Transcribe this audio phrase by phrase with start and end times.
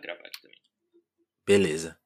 [0.00, 0.56] pra também.
[1.46, 1.98] Beleza.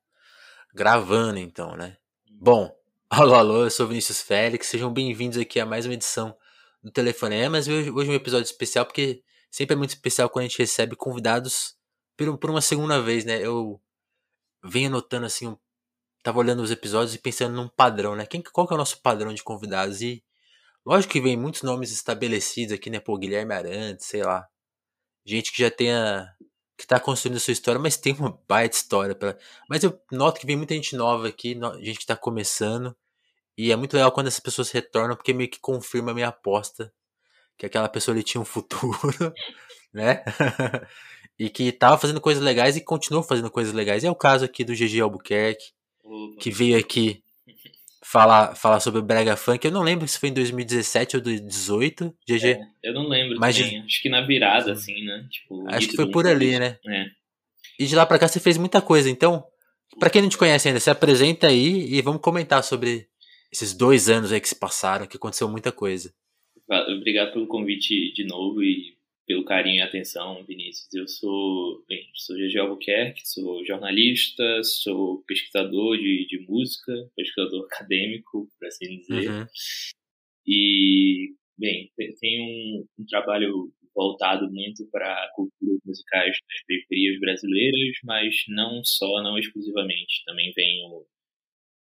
[0.75, 1.97] Gravando então, né?
[2.31, 2.77] Bom,
[3.09, 6.37] alô, alô, eu sou Vinícius Félix, sejam bem-vindos aqui a mais uma edição
[6.83, 7.67] do Telefonemas.
[7.67, 10.97] Hoje, hoje é um episódio especial porque sempre é muito especial quando a gente recebe
[10.97, 11.77] convidados
[12.17, 13.41] por, por uma segunda vez, né?
[13.41, 13.81] Eu
[14.63, 15.57] venho notando assim, um,
[16.23, 18.27] tava olhando os episódios e pensando num padrão, né?
[18.27, 20.03] Quem, qual que é o nosso padrão de convidados?
[20.03, 20.23] E
[20.85, 23.01] lógico que vem muitos nomes estabelecidos aqui, né?
[23.01, 24.47] Pô, Guilherme Arantes, sei lá.
[25.25, 26.35] Gente que já tenha
[26.79, 29.13] que tá construindo a sua história, mas tem uma baita história.
[29.13, 29.37] Pra...
[29.69, 32.97] Mas eu noto que vem muita gente nova aqui, gente que tá começando.
[33.57, 36.93] E é muito legal quando essas pessoas retornam, porque meio que confirma a minha aposta.
[37.57, 38.95] Que aquela pessoa ali tinha um futuro,
[39.93, 40.23] né?
[41.37, 44.05] e que tava fazendo coisas legais e continuou fazendo coisas legais.
[44.05, 45.73] É o caso aqui do GG Albuquerque,
[46.39, 47.25] que veio aqui
[48.11, 49.65] falar, falar sobre o Brega Funk.
[49.65, 52.47] Eu não lembro se foi em 2017 ou 2018, GG.
[52.47, 53.83] É, eu não lembro mas também.
[53.83, 55.27] Acho que na virada, assim, né?
[55.31, 56.79] Tipo, acho que foi por ali, né?
[56.87, 57.07] É.
[57.79, 59.11] E de lá pra cá você fez muita coisa.
[59.11, 59.45] Então,
[60.01, 63.07] para quem não te conhece ainda, se apresenta aí e vamos comentar sobre
[63.53, 66.13] esses dois anos aí que se passaram, que aconteceu muita coisa.
[66.99, 68.98] Obrigado pelo convite de novo e
[69.29, 70.89] pelo carinho e atenção, Vinícius.
[70.95, 78.51] Eu sou, bem, sou GG Albuquerque, sou jornalista, sou pesquisador de, de música, pesquisador acadêmico,
[78.59, 79.31] por assim dizer.
[79.31, 79.47] Uhum.
[80.47, 88.35] E, bem, tenho um, um trabalho voltado muito para culturas musicais das periferias brasileiras, mas
[88.49, 90.25] não só, não exclusivamente.
[90.25, 91.05] Também venho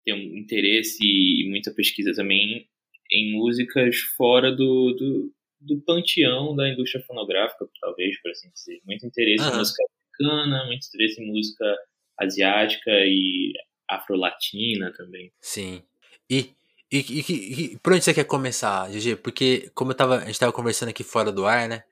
[0.06, 2.66] tenho um interesse e muita pesquisa também
[3.10, 5.34] em músicas fora do, do,
[5.64, 8.80] do panteão da indústria fonográfica, talvez, por assim dizer.
[8.84, 11.76] Muito interesse em música africana, muito interesse em música
[12.18, 13.52] asiática e
[13.88, 15.32] afro-latina também.
[15.40, 15.82] Sim.
[16.28, 16.52] E,
[16.90, 19.16] e, e, e, por onde você quer começar, GG?
[19.16, 21.84] Porque, como eu tava, a gente tava conversando aqui fora do ar, né?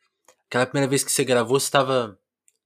[0.47, 2.19] Aquela primeira vez que você gravou, você tava.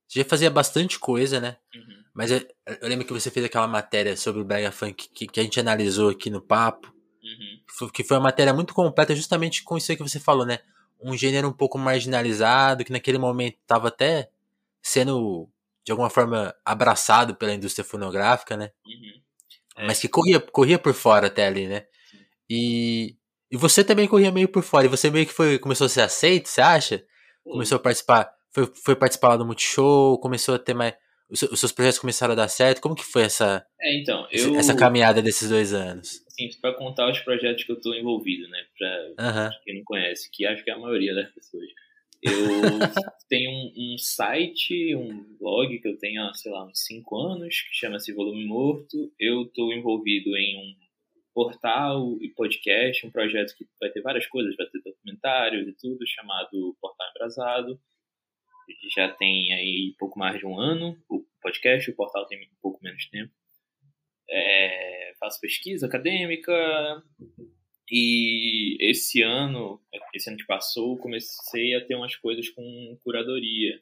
[0.08, 1.56] Você já fazia bastante coisa, né?
[1.74, 2.04] Uhum.
[2.14, 2.38] Mas eu,
[2.80, 5.58] eu, lembro que você fez aquela matéria sobre o Brega Funk que, que a gente
[5.58, 6.92] analisou aqui no papo.
[7.22, 7.90] Uhum.
[7.90, 10.60] Que foi uma matéria muito completa, justamente com isso aí que você falou, né?
[11.00, 14.28] Um gênero um pouco marginalizado, que naquele momento estava até
[14.82, 15.48] sendo,
[15.84, 18.70] de alguma forma, abraçado pela indústria fonográfica, né?
[18.86, 19.20] Uhum.
[19.76, 19.86] É.
[19.86, 21.84] Mas que corria, corria por fora até ali, né?
[22.48, 23.16] E,
[23.50, 24.86] e você também corria meio por fora.
[24.86, 27.04] E você meio que foi, começou a ser aceito, você acha?
[27.44, 30.94] Começou a participar, foi, foi participar lá do Multishow, começou a ter mais.
[31.28, 32.80] Os, seus projetos começaram a dar certo.
[32.80, 34.56] Como que foi essa, é, então, eu...
[34.56, 36.24] essa caminhada desses dois anos?
[36.36, 38.64] assim, para contar os projetos que eu estou envolvido, né?
[38.78, 39.50] Para uhum.
[39.64, 41.66] quem não conhece, que acho que é a maioria das pessoas.
[42.22, 42.32] Eu
[43.28, 47.62] tenho um, um, site, um blog que eu tenho há, sei lá, uns 5 anos,
[47.62, 49.12] que chama-se Volume Morto.
[49.18, 50.86] Eu estou envolvido em um
[51.34, 56.06] portal e podcast, um projeto que vai ter várias coisas, vai ter documentários e tudo,
[56.06, 57.80] chamado Portal Embrasado.
[58.94, 62.82] Já tem aí pouco mais de um ano o podcast, o portal tem um pouco
[62.82, 63.32] menos tempo.
[64.28, 66.52] É, faço pesquisa acadêmica
[67.90, 69.80] e esse ano,
[70.12, 73.80] esse ano que passou, comecei a ter umas coisas com curadoria.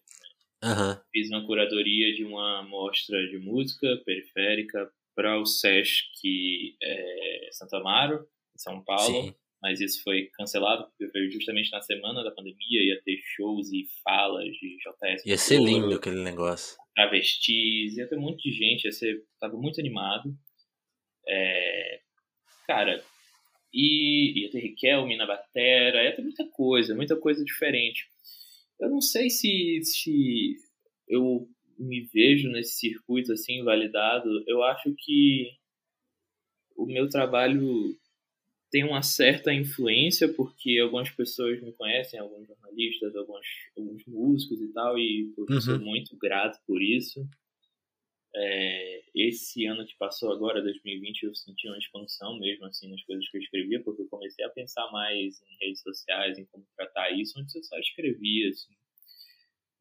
[0.62, 0.96] Uhum.
[1.12, 8.26] Fiz uma curadoria de uma mostra de música periférica para o Sesc é, Santa Amaro,
[8.54, 9.24] em São Paulo.
[9.24, 9.34] Sim.
[9.64, 12.82] Mas isso foi cancelado porque foi justamente na semana da pandemia.
[12.82, 15.24] Ia ter shows e falas de JS.
[15.24, 16.76] Ia ser lindo aquele negócio.
[16.94, 18.84] Travestis, ia ter um monte de gente.
[18.84, 20.36] Ia ser, tava muito animado.
[21.26, 22.00] É,
[22.66, 23.02] cara,
[23.72, 28.06] e ia ter Riquelme na batera, ia ter muita coisa, muita coisa diferente.
[28.78, 30.56] Eu não sei se, se
[31.08, 31.48] eu
[31.78, 34.28] me vejo nesse circuito assim validado.
[34.46, 35.48] Eu acho que
[36.76, 37.96] o meu trabalho
[38.74, 43.46] tem uma certa influência porque algumas pessoas me conhecem, alguns jornalistas, alguns,
[43.76, 45.60] alguns músicos e tal, e eu uhum.
[45.60, 47.24] sou muito grato por isso.
[48.34, 53.28] É, esse ano que passou agora, 2020, eu senti uma expansão mesmo assim nas coisas
[53.30, 57.12] que eu escrevia, porque eu comecei a pensar mais em redes sociais, em como tratar
[57.12, 58.74] isso, antes eu só escrevia, assim.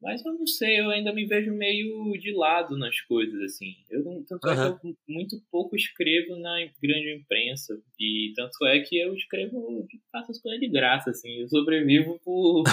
[0.02, 3.74] Mas eu não sei, eu ainda me vejo meio de lado nas coisas, assim.
[3.90, 4.52] Eu não, tanto uhum.
[4.52, 7.80] é que eu muito pouco escrevo na grande imprensa.
[7.98, 11.40] E tanto é que eu escrevo, faço as coisas de graça, assim.
[11.40, 12.64] Eu sobrevivo por.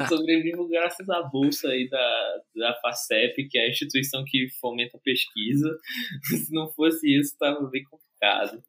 [0.00, 4.96] eu sobrevivo graças à bolsa aí da, da FACEP, que é a instituição que fomenta
[4.96, 5.78] a pesquisa.
[6.44, 8.60] Se não fosse isso, tava bem complicado.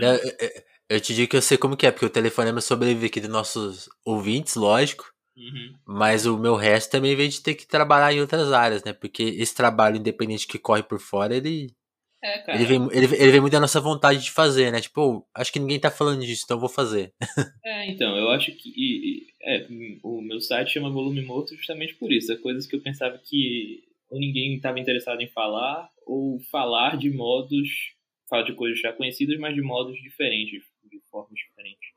[0.00, 3.20] Eu, eu te digo que eu sei como que é, porque o telefonema sobrevive aqui
[3.20, 5.12] dos nossos ouvintes, lógico.
[5.38, 5.74] Uhum.
[5.86, 8.92] Mas o meu resto também vem de ter que trabalhar em outras áreas, né?
[8.92, 11.72] Porque esse trabalho independente que corre por fora, ele.
[12.22, 14.80] É, ele, vem, ele, ele vem muito da nossa vontade de fazer, né?
[14.80, 17.14] Tipo, acho que ninguém tá falando disso, então eu vou fazer.
[17.64, 18.70] é, então, eu acho que.
[18.76, 19.66] E, é,
[20.02, 22.32] o meu site chama Volume Morto justamente por isso.
[22.32, 27.10] É coisas que eu pensava que ou ninguém estava interessado em falar, ou falar de
[27.10, 27.68] modos,
[28.28, 31.90] falar de coisas já conhecidas, mas de modos diferentes, de formas diferentes.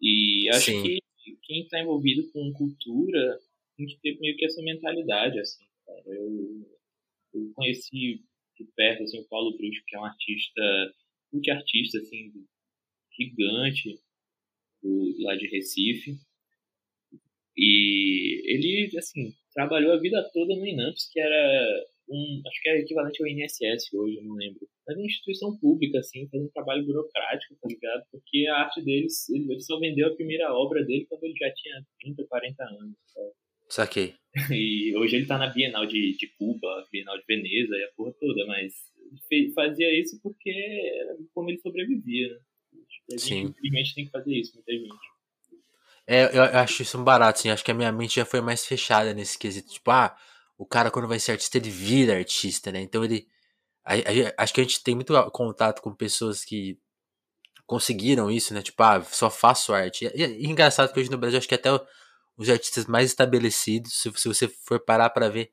[0.00, 0.82] E acho Sim.
[0.82, 0.98] que
[1.42, 3.40] quem está envolvido com cultura
[3.76, 6.02] tem que ter meio que essa mentalidade, assim, cara.
[6.06, 6.66] Eu,
[7.34, 8.24] eu conheci
[8.56, 10.94] de perto, assim, o Paulo Brusco, que é um artista,
[11.32, 12.32] multi-artista, assim,
[13.16, 14.00] gigante,
[14.82, 16.18] do, lá de Recife.
[17.56, 22.80] E ele, assim, trabalhou a vida toda no INAMPS, que era um, acho que é
[22.80, 24.60] equivalente ao INSS hoje, eu não lembro.
[24.86, 28.04] Mas é uma instituição pública, assim, fazendo um trabalho burocrático, tá ligado?
[28.10, 31.82] Porque a arte deles, ele só vendeu a primeira obra dele quando ele já tinha
[32.00, 32.96] 30, 40 anos.
[33.06, 33.32] Sabe?
[33.68, 34.14] Saquei.
[34.50, 38.12] E hoje ele tá na Bienal de, de Cuba, Bienal de Veneza e a porra
[38.18, 38.72] toda, mas
[39.54, 42.38] fazia isso porque era como ele sobrevivia, né?
[43.10, 43.42] A gente, Sim.
[43.44, 45.18] infelizmente, tem que fazer isso, muita gente.
[46.06, 47.50] É, eu, eu acho isso um barato, assim.
[47.50, 49.70] Acho que a minha mente já foi mais fechada nesse quesito.
[49.70, 50.16] Tipo, ah,
[50.58, 52.80] o cara quando vai ser artista, ele vira artista, né?
[52.80, 53.28] Então ele.
[53.84, 56.76] A, a, acho que a gente tem muito contato com pessoas que
[57.64, 58.60] conseguiram isso, né?
[58.60, 60.10] Tipo, ah, só faço arte.
[60.14, 61.70] E, e, engraçado que hoje no Brasil, acho que até
[62.36, 65.52] os artistas mais estabelecidos, se, se você for parar para ver,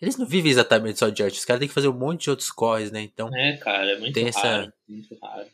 [0.00, 1.38] eles não vivem exatamente só de arte.
[1.38, 3.02] Os caras têm que fazer um monte de outros corres, né?
[3.02, 3.34] Então.
[3.34, 4.28] É, cara, é muito raro.
[4.28, 4.74] Essa...
[4.88, 5.46] Muito raro.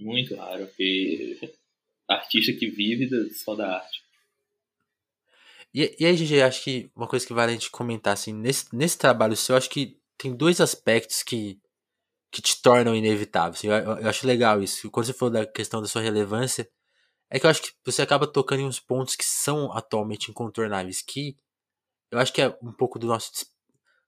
[0.00, 0.66] Muito raro.
[0.66, 1.52] Porque
[2.08, 4.03] artista que vive só da arte.
[5.74, 8.66] E, e aí, GG, acho que uma coisa que vale a gente comentar, assim, nesse,
[8.74, 11.60] nesse trabalho seu, acho que tem dois aspectos que,
[12.30, 13.50] que te tornam inevitável.
[13.50, 14.90] Assim, eu, eu, acho legal isso.
[14.90, 16.70] Quando você falou da questão da sua relevância,
[17.28, 21.02] é que eu acho que você acaba tocando em uns pontos que são atualmente incontornáveis,
[21.02, 21.36] que
[22.10, 23.32] eu acho que é um pouco do nosso.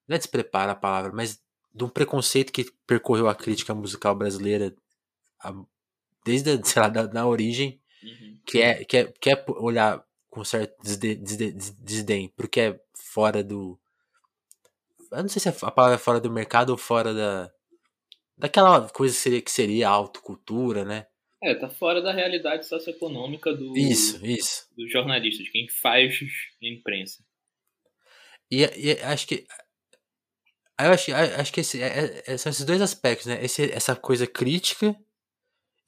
[0.06, 1.40] Não é despreparo a palavra, mas
[1.74, 4.74] de um preconceito que percorreu a crítica musical brasileira
[6.24, 8.38] desde, sei lá, da, da origem Uhum.
[8.46, 10.04] Que, é, que, é, que é olhar
[10.36, 13.80] com certo desdém, desdém porque é fora do.
[15.10, 17.50] Eu não sei se a palavra é fora do mercado ou fora da.
[18.36, 21.06] Daquela coisa que seria, que seria a autocultura, né?
[21.42, 23.74] É, tá fora da realidade socioeconômica do.
[23.78, 24.68] Isso, isso.
[24.76, 26.20] Do jornalista, de quem faz
[26.62, 27.24] a imprensa.
[28.50, 29.46] E, e acho que.
[30.78, 33.42] Eu acho, acho que esse, é, é, são esses dois aspectos, né?
[33.42, 34.94] Esse, essa coisa crítica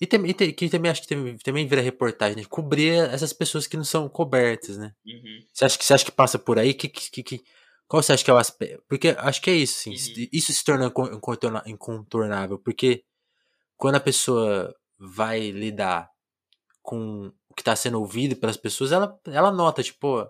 [0.00, 2.44] e, também que também acho que também, também vira reportagem, né?
[2.48, 4.94] Cobrir essas pessoas que não são cobertas, né?
[5.04, 5.40] Uhum.
[5.52, 6.72] Você, acha que, você acha que passa por aí?
[6.72, 7.42] Que, que, que,
[7.88, 8.84] qual você acha que é o aspecto?
[8.88, 9.90] Porque acho que é isso, sim.
[9.90, 10.28] Uhum.
[10.32, 10.92] Isso se torna
[11.66, 12.58] incontornável.
[12.58, 13.02] Porque
[13.76, 16.08] quando a pessoa vai lidar
[16.82, 20.20] com o que está sendo ouvido pelas pessoas, ela, ela nota, tipo,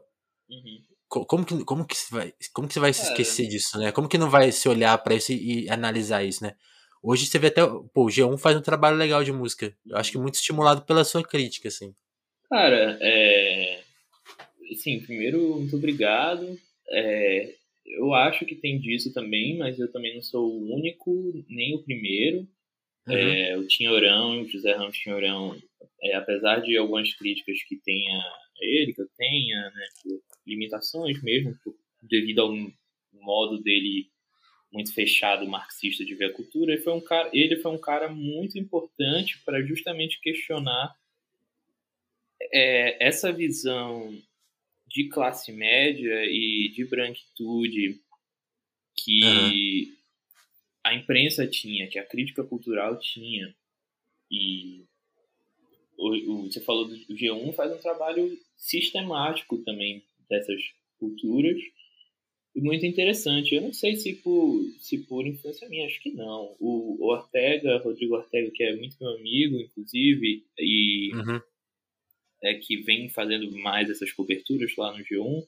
[0.48, 1.24] uhum.
[1.26, 3.92] como, que, como, que você vai, como que você vai se esquecer disso, né?
[3.92, 6.54] Como que não vai se olhar para isso e, e analisar isso, né?
[7.02, 7.62] Hoje você vê até.
[7.62, 9.74] Pô, o G1 faz um trabalho legal de música.
[9.86, 11.94] Eu acho que muito estimulado pela sua crítica, assim.
[12.48, 13.82] Cara, é.
[14.72, 16.58] Assim, primeiro, muito obrigado.
[16.90, 17.54] É...
[17.86, 21.82] Eu acho que tem disso também, mas eu também não sou o único, nem o
[21.82, 22.46] primeiro.
[23.06, 23.16] Uhum.
[23.16, 25.56] É, o Tinhorão, o José Ramos Tinhorão,
[26.02, 28.22] é, apesar de algumas críticas que tenha
[28.60, 29.88] ele, que eu tenha, né,
[30.46, 32.52] limitações mesmo, por, devido ao
[33.12, 34.06] modo dele
[34.72, 38.08] muito fechado marxista de ver a cultura, ele foi um cara, ele foi um cara
[38.08, 40.94] muito importante para justamente questionar
[42.52, 44.16] é, essa visão
[44.86, 48.00] de classe média e de branquitude
[48.96, 49.96] que uhum.
[50.84, 53.54] a imprensa tinha, que a crítica cultural tinha.
[54.30, 54.84] E
[55.96, 60.60] o, o, você falou do G1 faz um trabalho sistemático também dessas
[60.98, 61.60] culturas
[62.56, 63.54] muito interessante.
[63.54, 66.56] Eu não sei se por, se por influência minha, acho que não.
[66.58, 71.40] O, o Ortega, Rodrigo Ortega, que é muito meu amigo, inclusive, e uhum.
[72.42, 75.46] é que vem fazendo mais essas coberturas lá no G1,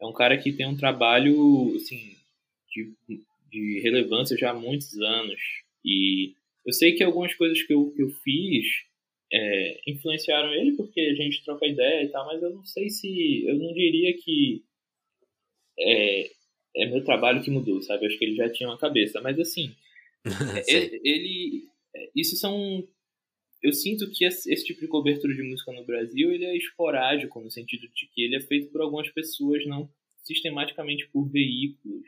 [0.00, 2.14] é um cara que tem um trabalho assim,
[2.70, 2.92] de,
[3.50, 5.40] de relevância já há muitos anos.
[5.84, 6.34] E
[6.66, 8.66] eu sei que algumas coisas que eu, que eu fiz
[9.32, 13.44] é, influenciaram ele, porque a gente troca ideia e tal, mas eu não sei se.
[13.46, 14.62] Eu não diria que
[15.78, 16.30] é,
[16.76, 18.06] é meu trabalho que mudou, sabe?
[18.06, 19.20] Acho que ele já tinha uma cabeça.
[19.20, 19.74] Mas assim,
[20.66, 21.68] ele, ele,
[22.14, 22.86] Isso são.
[23.62, 27.50] Eu sinto que esse tipo de cobertura de música no Brasil ele é esporádico, no
[27.50, 29.90] sentido de que ele é feito por algumas pessoas, não
[30.22, 32.06] sistematicamente por veículos.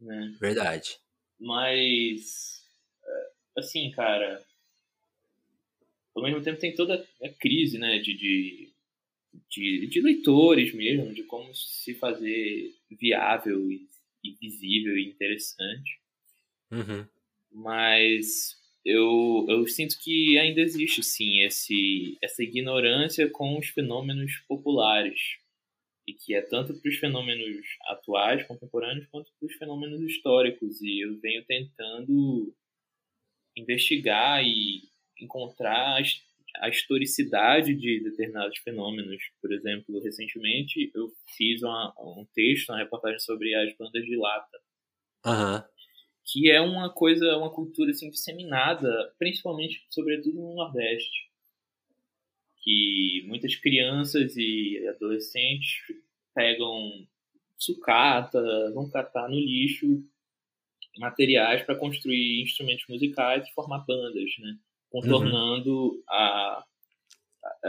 [0.00, 0.34] Né?
[0.40, 0.98] Verdade.
[1.38, 2.64] Mas.
[3.56, 4.42] Assim, cara.
[6.14, 7.98] Ao mesmo tempo tem toda a crise, né?
[7.98, 8.69] de, de
[9.48, 13.86] de, de leitores mesmo, de como se fazer viável e,
[14.24, 16.00] e visível e interessante.
[16.70, 17.06] Uhum.
[17.52, 25.38] Mas eu, eu sinto que ainda existe, sim, esse, essa ignorância com os fenômenos populares.
[26.06, 30.80] e que é tanto para os fenômenos atuais, contemporâneos, quanto para os fenômenos históricos.
[30.82, 32.54] E eu venho tentando
[33.56, 34.82] investigar e
[35.20, 36.02] encontrar
[36.56, 39.22] a historicidade de determinados fenômenos.
[39.40, 44.58] Por exemplo, recentemente eu fiz uma, um texto, uma reportagem sobre as bandas de lata.
[45.26, 45.62] Uhum.
[46.24, 51.30] Que é uma coisa, uma cultura assim, disseminada, principalmente, sobretudo no Nordeste
[52.62, 55.78] que muitas crianças e adolescentes
[56.34, 57.06] pegam
[57.56, 58.40] sucata,
[58.72, 60.02] vão catar no lixo
[60.98, 64.58] materiais para construir instrumentos musicais e formar bandas, né?
[64.90, 66.02] Contornando uhum.
[66.08, 66.64] a,
[67.44, 67.68] a,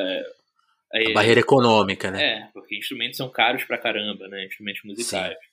[0.94, 2.24] a, a, barreira econômica, né?
[2.24, 4.46] É, porque instrumentos são caros pra caramba, né?
[4.46, 5.38] Instrumentos musicais.
[5.38, 5.52] Sim.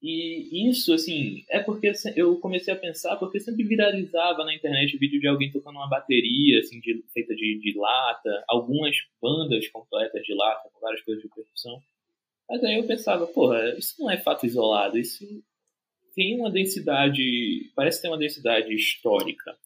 [0.00, 5.20] E isso, assim, é porque eu comecei a pensar, porque sempre viralizava na internet vídeo
[5.20, 10.34] de alguém tocando uma bateria, assim, de, feita de, de lata, algumas bandas completas de
[10.34, 11.82] lata, com várias coisas de percussão.
[12.48, 15.26] Mas aí eu pensava, porra, isso não é fato isolado, isso
[16.14, 19.56] tem uma densidade, parece ter uma densidade histórica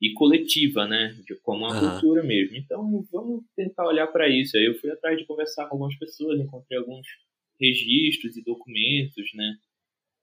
[0.00, 1.90] e coletiva, né, de, como uma uhum.
[1.90, 2.56] cultura mesmo.
[2.56, 4.56] Então, vamos tentar olhar para isso.
[4.56, 7.06] Aí eu fui atrás de conversar com algumas pessoas, encontrei alguns
[7.60, 9.56] registros e documentos, né,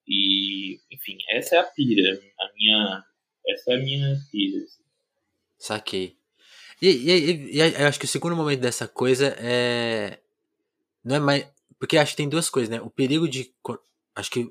[0.07, 2.19] e, enfim, essa é a pira.
[2.39, 3.03] A minha.
[3.49, 4.63] Essa é a minha pira.
[4.63, 4.83] Assim.
[5.57, 6.15] Saquei.
[6.81, 10.19] E, e, e, eu acho que o segundo momento dessa coisa é.
[11.03, 11.47] Não é mais.
[11.77, 12.81] Porque acho que tem duas coisas, né?
[12.81, 13.53] O perigo de.
[14.15, 14.49] Acho que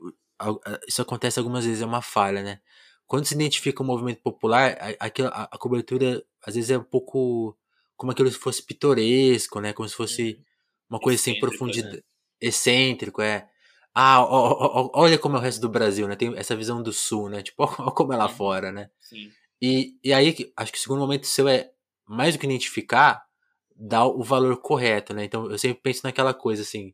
[0.87, 2.61] isso acontece algumas vezes, é uma falha, né?
[3.07, 7.57] Quando se identifica um movimento popular, a, a, a cobertura às vezes é um pouco
[7.97, 9.73] como aquilo se fosse pitoresco, né?
[9.73, 10.45] Como se fosse uhum.
[10.91, 11.97] uma coisa sem profundidade.
[11.97, 12.03] Né?
[12.41, 13.49] Excêntrico, é.
[13.95, 16.17] Ah, ó, ó, olha como é o resto do Brasil, né?
[16.17, 17.43] Tem essa visão do sul, né?
[17.43, 18.91] Tipo, olha como é lá fora, né?
[19.01, 19.31] Sim.
[19.61, 21.71] E, e aí, acho que o segundo momento seu é
[22.05, 23.25] mais do que identificar,
[23.75, 25.25] dar o valor correto, né?
[25.25, 26.93] Então, eu sempre penso naquela coisa, assim,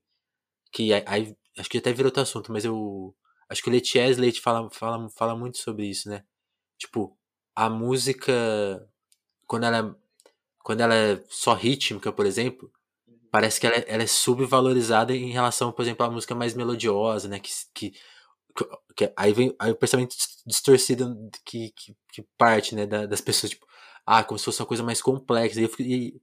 [0.71, 3.14] que aí, acho que até virou outro assunto, mas eu
[3.52, 6.25] acho que o Leite fala, fala, fala muito sobre isso, né?
[6.78, 7.16] Tipo,
[7.54, 8.32] a música,
[9.47, 9.97] quando ela,
[10.64, 12.73] quando ela é só rítmica, por exemplo,
[13.30, 17.28] parece que ela, é, ela, é subvalorizada em relação, por exemplo, à música mais melodiosa,
[17.28, 17.38] né?
[17.38, 17.92] Que, que,
[18.97, 20.16] que aí vem aí o pensamento
[20.47, 22.87] distorcido que, que, que parte, né?
[22.87, 23.66] Da, das pessoas, tipo,
[24.06, 25.61] ah, como se fosse uma coisa mais complexa.
[25.61, 26.21] E, eu, e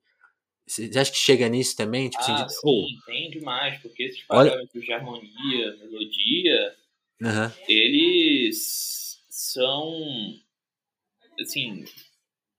[0.67, 2.09] você acha que chega nisso também?
[2.09, 4.83] Tipo, assim, ah, assim, sim, oh, tem demais, porque esses parâmetros Olha...
[4.83, 6.75] de harmonia, melodia,
[7.21, 7.51] uhum.
[7.67, 10.35] eles são,
[11.39, 11.85] assim,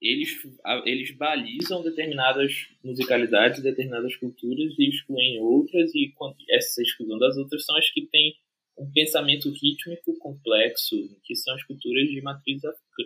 [0.01, 0.41] eles,
[0.85, 6.13] eles balizam determinadas musicalidades, determinadas culturas e excluem outras, e
[6.49, 8.35] essa exclusão das outras são as que têm
[8.77, 12.61] um pensamento rítmico complexo, que são as culturas de matriz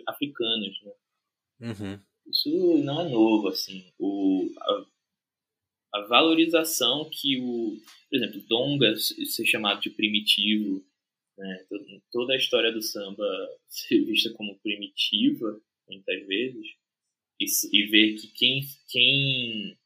[0.06, 0.74] africanas.
[0.82, 0.92] Né?
[1.60, 2.00] Uhum.
[2.30, 3.92] Isso não é novo, assim.
[3.98, 10.82] O, a, a, valorização que o, por exemplo, Donga ser chamado de primitivo,
[11.36, 11.64] né?
[12.12, 13.24] toda a história do samba
[13.68, 16.66] ser vista como primitiva, muitas vezes,
[17.40, 19.76] e, e ver que quem, quem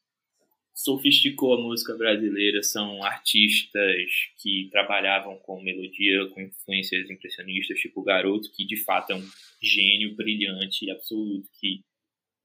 [0.73, 8.51] sofisticou a música brasileira são artistas que trabalhavam com melodia, com influências impressionistas, tipo Garoto,
[8.51, 9.29] que de fato é um
[9.61, 11.83] gênio brilhante e absoluto, que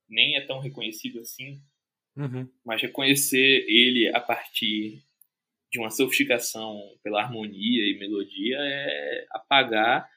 [0.09, 1.61] nem é tão reconhecido assim,
[2.17, 2.49] uhum.
[2.65, 5.03] mas reconhecer ele a partir
[5.76, 10.09] de uma sofisticação pela harmonia e melodia é apagar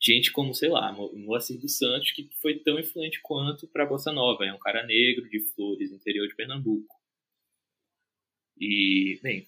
[0.00, 4.12] gente como, sei lá, Moacir dos Santos, que foi tão influente quanto para a Bossa
[4.12, 4.44] Nova.
[4.44, 7.00] É um cara negro de Flores, interior de Pernambuco.
[8.58, 9.46] E, bem,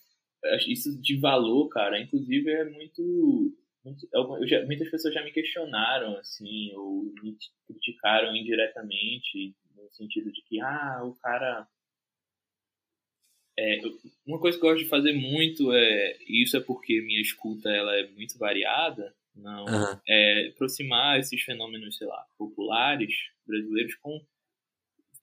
[0.68, 3.54] isso de valor, cara, inclusive é muito.
[3.84, 4.08] muito
[4.46, 7.36] já, muitas pessoas já me questionaram, assim, ou me
[7.66, 11.68] criticaram indiretamente, no sentido de que, ah, o cara.
[13.56, 13.80] É,
[14.26, 17.70] uma coisa que eu gosto de fazer muito é, e isso é porque minha escuta
[17.70, 19.64] ela é muito variada, não.
[19.64, 20.00] Uhum.
[20.08, 23.14] É aproximar esses fenômenos, sei lá, populares
[23.46, 24.20] brasileiros com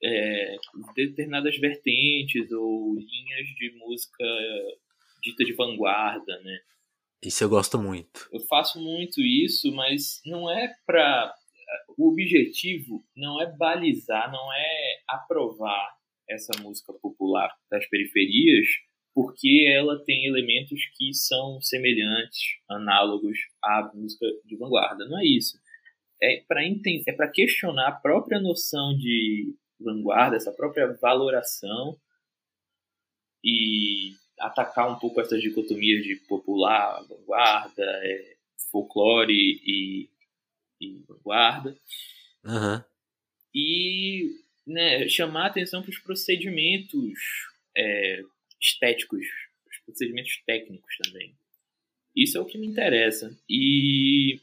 [0.03, 0.55] é,
[0.95, 4.25] determinadas vertentes ou linhas de música
[5.21, 6.59] dita de vanguarda, né?
[7.23, 8.27] Isso eu gosto muito.
[8.33, 11.35] Eu faço muito isso, mas não é para
[11.97, 16.00] o objetivo não é balizar, não é aprovar
[16.31, 18.65] essa música popular das periferias
[19.13, 25.05] porque ela tem elementos que são semelhantes, análogos à música de vanguarda.
[25.05, 25.59] Não é isso.
[26.21, 31.99] É para é para questionar a própria noção de vanguarda, essa própria valoração
[33.43, 38.35] e atacar um pouco essas dicotomias de popular, vanguarda, é,
[38.71, 40.09] folclore e,
[40.79, 41.75] e vanguarda.
[42.45, 42.83] Uhum.
[43.53, 47.19] E né, chamar atenção para os procedimentos
[47.75, 48.21] é,
[48.59, 49.25] estéticos,
[49.85, 51.35] procedimentos técnicos também.
[52.15, 53.35] Isso é o que me interessa.
[53.49, 54.39] E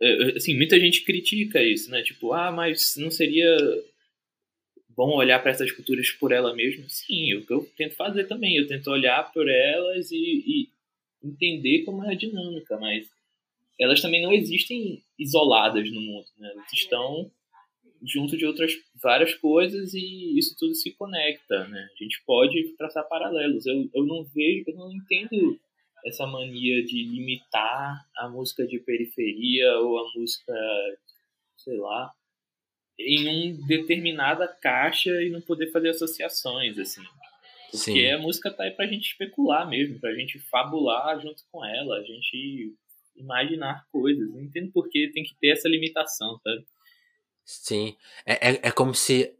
[0.00, 2.02] é, é, assim, muita gente critica isso, né?
[2.02, 3.56] Tipo, ah, mas não seria
[4.88, 6.88] bom olhar para essas culturas por ela mesma?
[6.88, 8.56] Sim, o que eu tento fazer também.
[8.56, 10.68] Eu tento olhar por elas e, e
[11.22, 13.08] entender como é a dinâmica, mas
[13.78, 16.50] elas também não existem isoladas no mundo, né?
[16.52, 17.30] Elas estão
[18.02, 21.88] junto de outras várias coisas e isso tudo se conecta, né?
[21.92, 23.66] A gente pode traçar paralelos.
[23.66, 25.58] Eu, eu não vejo, eu não entendo
[26.04, 30.54] essa mania de limitar a música de periferia ou a música,
[31.56, 32.12] sei lá,
[32.98, 37.02] em uma determinada caixa e não poder fazer associações, assim.
[37.70, 38.10] Porque Sim.
[38.12, 42.02] a música tá aí pra gente especular mesmo, pra gente fabular junto com ela, a
[42.02, 42.74] gente
[43.14, 44.28] imaginar coisas.
[44.30, 46.64] Não entendo por que tem que ter essa limitação, sabe?
[47.48, 47.96] Sim.
[48.26, 49.34] É, é, é como se.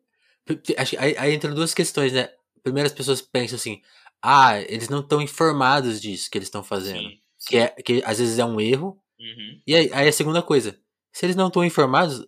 [0.79, 2.31] Aí, aí entra duas questões, né?
[2.63, 3.83] Primeiro as pessoas pensam assim,
[4.23, 7.01] ah, eles não estão informados disso que eles estão fazendo.
[7.03, 7.49] Sim, sim.
[7.51, 8.99] Que, é, que às vezes é um erro.
[9.21, 9.61] Uhum.
[9.67, 10.79] E aí, aí, a segunda coisa,
[11.13, 12.27] se eles não estão informados,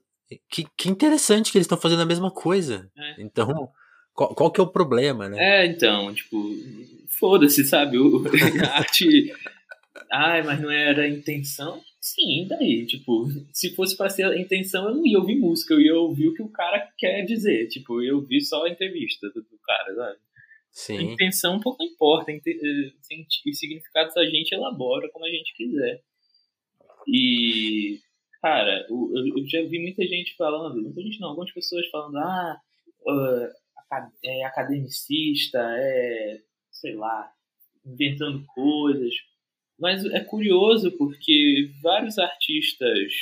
[0.51, 2.91] que, que interessante que eles estão fazendo a mesma coisa.
[2.95, 3.23] É.
[3.23, 3.71] Então,
[4.13, 5.39] qual, qual que é o problema, né?
[5.63, 6.55] É, então, tipo,
[7.09, 7.97] foda-se, sabe?
[7.97, 8.23] O,
[8.69, 9.33] a arte.
[10.13, 11.81] Ai, mas não era a intenção.
[12.01, 15.81] Sim, daí, tipo, se fosse para ser a intenção, eu não ia ouvir música, eu
[15.81, 17.69] ia ouvir o que o cara quer dizer.
[17.69, 20.19] Tipo, eu ouvir só a entrevista do, do cara, sabe?
[20.73, 20.99] Sim.
[20.99, 22.39] A intenção pouco importa, eh,
[23.47, 26.01] os significados a gente elabora como a gente quiser.
[27.07, 27.99] E,
[28.41, 32.57] cara, eu já vi muita gente falando, muita gente não, algumas pessoas falando, ah,
[34.25, 36.41] é academicista, é,
[36.71, 37.33] sei lá,
[37.85, 39.13] inventando coisas.
[39.81, 43.13] Mas é curioso porque vários artistas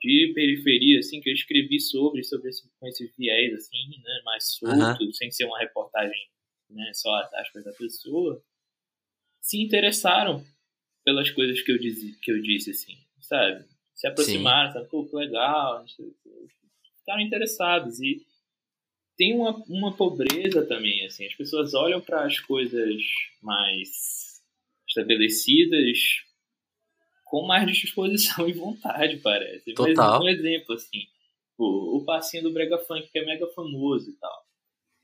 [0.00, 4.52] de periferia, assim, que eu escrevi sobre, sobre esse, com esse viés, assim, né, mais
[4.52, 6.28] solto, sem ser uma reportagem
[6.68, 8.42] né, só as aspas da pessoa,
[9.40, 10.44] se interessaram
[11.04, 13.64] pelas coisas que eu, disse, que eu disse, assim, sabe?
[13.94, 14.78] Se aproximaram, Sim.
[14.78, 14.90] sabe?
[14.90, 15.84] Pô, que legal,
[16.98, 18.00] ficaram interessados.
[18.00, 18.26] E
[19.16, 23.02] tem uma, uma pobreza também, assim, as pessoas olham para as coisas
[23.42, 24.23] mais
[24.96, 25.98] estabelecidas
[27.24, 29.74] com mais disposição e vontade, parece.
[29.74, 29.94] Total.
[29.94, 31.06] Mas um exemplo, assim,
[31.58, 34.44] o, o passinho do Brega Funk, que é mega famoso e tal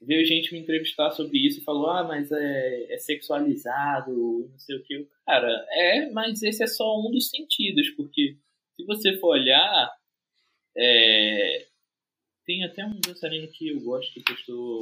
[0.00, 4.76] veio gente me entrevistar sobre isso e falou, ah, mas é, é sexualizado, não sei
[4.76, 5.06] o que.
[5.26, 8.36] Cara, é, mas esse é só um dos sentidos, porque
[8.76, 9.92] se você for olhar,
[10.76, 11.66] é,
[12.46, 14.80] tem até um dançarino que eu gosto que postou.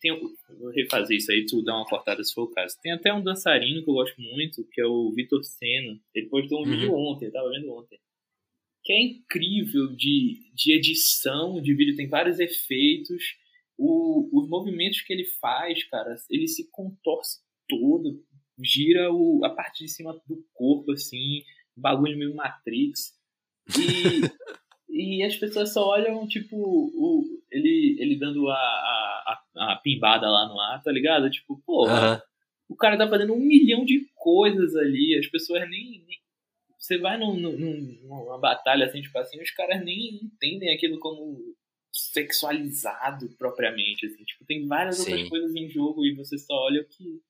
[0.00, 0.18] Tem,
[0.58, 2.76] vou refazer isso aí, tu dá uma cortada se for o caso.
[2.82, 6.00] Tem até um dançarino que eu gosto muito, que é o Vitor Senna.
[6.14, 6.70] Ele postou um uhum.
[6.70, 7.98] vídeo ontem, eu tava vendo ontem.
[8.84, 13.22] Que é incrível de, de edição de vídeo, tem vários efeitos
[13.78, 18.20] o, os movimentos que ele faz, cara, ele se contorce todo,
[18.60, 21.44] gira o, a parte de cima do corpo, assim,
[21.76, 23.16] bagulho meio Matrix.
[23.68, 23.78] E,
[24.88, 30.48] e as pessoas só olham, tipo, o, ele, ele dando a, a, a, pimbada lá
[30.48, 31.30] no ar, tá ligado?
[31.30, 32.18] Tipo, pô, uhum.
[32.68, 36.02] o cara tá fazendo um milhão de coisas ali, as pessoas nem.
[36.06, 36.18] nem
[36.78, 41.36] você vai num, num, numa batalha assim, tipo assim, os caras nem entendem aquilo como
[41.92, 44.24] sexualizado propriamente, assim.
[44.24, 45.10] Tipo, tem várias Sim.
[45.10, 47.20] outras coisas em jogo e você só olha o que,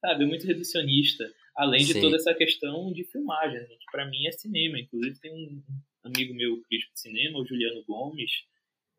[0.00, 1.24] sabe, é muito reducionista.
[1.56, 2.00] Além de Sim.
[2.02, 3.86] toda essa questão de filmagem, gente.
[3.90, 4.78] Pra mim é cinema.
[4.78, 5.62] Inclusive tem um
[6.06, 8.30] amigo meu crítico de cinema, o Juliano Gomes,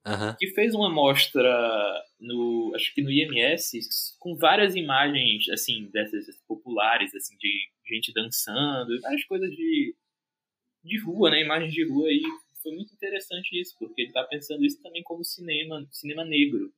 [0.05, 0.35] uhum.
[0.37, 3.79] que fez uma mostra no, acho que no IMS,
[4.19, 9.95] com várias imagens, assim, dessas populares, assim, de gente dançando, várias coisas de,
[10.83, 12.21] de rua, né, imagens de rua aí
[12.61, 16.73] foi muito interessante isso, porque ele tá pensando isso também como cinema, cinema negro.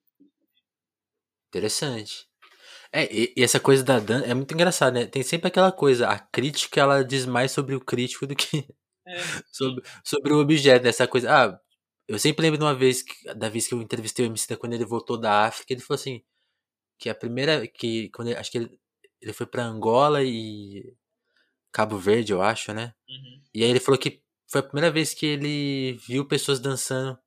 [1.48, 2.28] Interessante.
[2.92, 5.06] É, e, e essa coisa da dança é muito engraçado, né?
[5.06, 8.68] Tem sempre aquela coisa, a crítica ela diz mais sobre o crítico do que
[9.52, 10.90] sobre, sobre o objeto, né?
[10.90, 11.30] Essa coisa.
[11.32, 11.60] Ah,
[12.08, 14.74] eu sempre lembro de uma vez, que, da vez que eu entrevistei o MC quando
[14.74, 16.24] ele voltou da África, ele falou assim,
[16.98, 18.80] que a primeira, que quando ele, acho que ele,
[19.22, 20.94] ele foi para Angola e
[21.72, 22.94] Cabo Verde, eu acho, né?
[23.08, 23.42] Uhum.
[23.54, 27.18] E aí ele falou que foi a primeira vez que ele viu pessoas dançando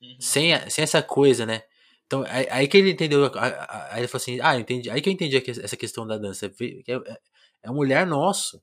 [0.00, 0.16] uhum.
[0.20, 1.62] sem, sem essa coisa, né?
[2.06, 3.30] Então, aí, aí que ele entendeu.
[3.34, 4.90] Aí ele falou assim: Ah, entendi.
[4.90, 6.46] Aí que eu entendi essa questão da dança.
[6.46, 7.18] É, é,
[7.64, 8.62] é um olhar nosso.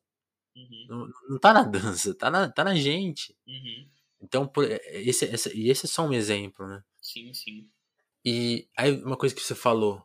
[0.62, 0.86] Uhum.
[0.90, 3.36] Não, não tá na dança, tá na, tá na gente.
[3.48, 3.88] Uhum.
[4.22, 6.84] Então, por, é, esse, esse, e esse é só um exemplo, né?
[7.02, 7.70] Sim, sim.
[8.24, 10.04] E aí, uma coisa que você falou,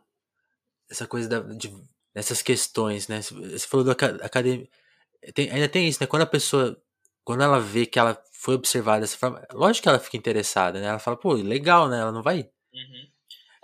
[0.90, 1.70] essa coisa da, de,
[2.14, 3.20] dessas questões, né?
[3.22, 4.68] Você falou da academia.
[5.34, 6.06] Tem, ainda tem isso, né?
[6.06, 6.80] Quando a pessoa
[7.26, 10.86] quando ela vê que ela foi observada dessa forma, lógico que ela fica interessada, né?
[10.86, 11.98] Ela fala, pô, legal, né?
[11.98, 12.48] Ela não vai.
[12.72, 13.08] Uhum.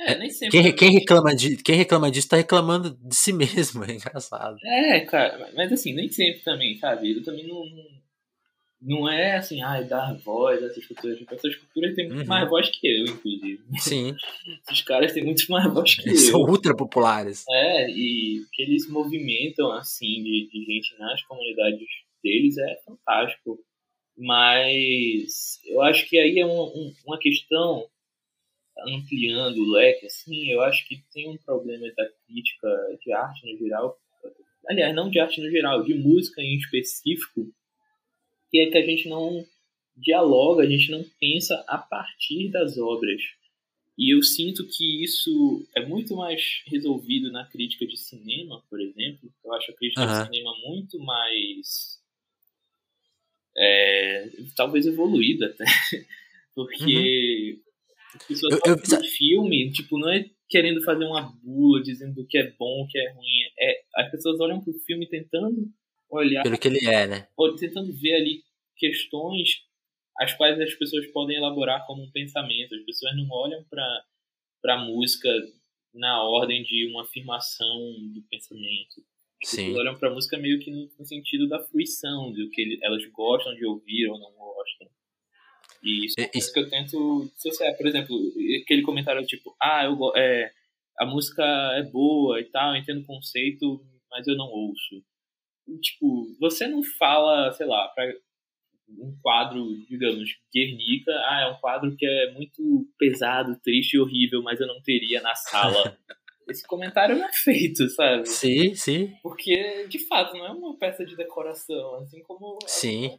[0.06, 0.62] É, nem sempre.
[0.62, 4.56] Quem, quem, reclama de, quem reclama disso tá reclamando de si mesmo, é engraçado.
[4.64, 7.12] É, cara, mas assim, nem sempre também, sabe?
[7.12, 7.62] Eu também não.
[8.80, 11.18] não, é assim, ai, dar voz a essas culturas.
[11.30, 12.26] Essas culturas têm muito uhum.
[12.26, 13.60] mais voz que eu, inclusive.
[13.78, 14.14] Sim.
[14.68, 16.32] Esses caras têm muito mais voz que eles eu.
[16.32, 17.44] São ultra populares.
[17.48, 21.88] É, e que eles movimentam, assim, de, de gente nas comunidades
[22.22, 23.58] deles é fantástico.
[24.16, 27.86] Mas eu acho que aí é um, um, uma questão
[28.86, 32.68] ampliando o leque, assim, eu acho que tem um problema da crítica
[33.04, 33.98] de arte no geral,
[34.68, 37.52] aliás, não de arte no geral, de música em específico,
[38.50, 39.44] que é que a gente não
[39.96, 43.22] dialoga, a gente não pensa a partir das obras.
[43.96, 49.32] E eu sinto que isso é muito mais resolvido na crítica de cinema, por exemplo.
[49.44, 50.06] Eu acho a crítica uhum.
[50.06, 52.00] de cinema muito mais.
[53.56, 55.64] É, talvez evoluída até.
[56.54, 57.61] Porque uhum
[58.14, 59.04] as pessoas eu, eu...
[59.04, 62.98] filme, tipo, não é querendo fazer uma bula dizendo o que é bom, o que
[62.98, 63.26] é ruim.
[63.58, 65.68] É, as pessoas olham pro filme tentando
[66.10, 66.42] olhar.
[66.42, 67.28] Pelo que ele é, né?
[67.36, 68.42] Ou tentando ver ali
[68.76, 69.62] questões
[70.18, 72.74] as quais as pessoas podem elaborar como um pensamento.
[72.74, 74.04] As pessoas não olham para
[74.60, 75.28] pra música
[75.92, 77.78] na ordem de uma afirmação
[78.14, 79.04] do pensamento.
[79.42, 79.56] As Sim.
[79.56, 83.54] pessoas olham pra música meio que no, no sentido da fruição, do que elas gostam
[83.54, 84.88] de ouvir ou não gostam.
[85.82, 87.76] E isso é isso que eu tento dissociar.
[87.76, 88.16] Por exemplo,
[88.62, 90.52] aquele comentário tipo, ah, eu, é,
[90.98, 91.42] a música
[91.74, 95.02] é boa e tal, eu entendo o conceito, mas eu não ouço.
[95.66, 98.12] E, tipo, você não fala, sei lá, pra
[98.88, 104.42] um quadro, digamos, Guernica, ah, é um quadro que é muito pesado, triste e horrível,
[104.42, 105.96] mas eu não teria na sala.
[106.48, 108.28] Esse comentário não é feito, sabe?
[108.28, 109.14] Sim, sim.
[109.22, 112.58] Porque, de fato, não é uma peça de decoração, assim como...
[112.66, 113.18] Sim.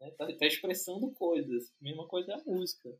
[0.00, 0.10] Né?
[0.18, 1.72] Tá, tá, expressando coisas.
[1.80, 2.90] Mesma coisa é a música.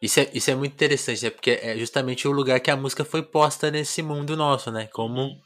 [0.00, 1.30] Isso é, isso é muito interessante, né?
[1.30, 4.86] Porque é justamente o lugar que a música foi posta nesse mundo nosso, né?
[4.88, 5.40] Como, uhum.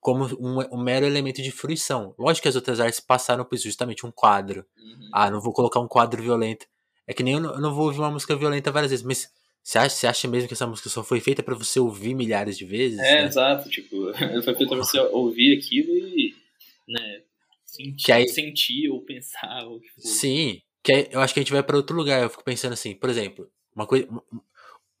[0.00, 2.14] como um, um, mero elemento de fruição.
[2.18, 4.64] Lógico que as outras artes passaram por isso, justamente um quadro.
[4.76, 5.10] Uhum.
[5.12, 6.66] Ah, não vou colocar um quadro violento.
[7.06, 9.30] É que nem eu não, eu não vou ouvir uma música violenta várias vezes, mas
[9.62, 12.56] você acha, você acha mesmo que essa música só foi feita para você ouvir milhares
[12.56, 12.98] de vezes?
[12.98, 13.26] É, né?
[13.26, 13.68] exato.
[13.68, 14.12] Tipo,
[14.42, 16.34] foi feita pra você ouvir aquilo e
[16.88, 17.22] né,
[17.70, 20.00] sentir, que aí, sentir ou pensar o que for.
[20.00, 22.22] Sim, que aí, eu acho que a gente vai para outro lugar.
[22.22, 24.08] Eu fico pensando assim, por exemplo, uma coisa,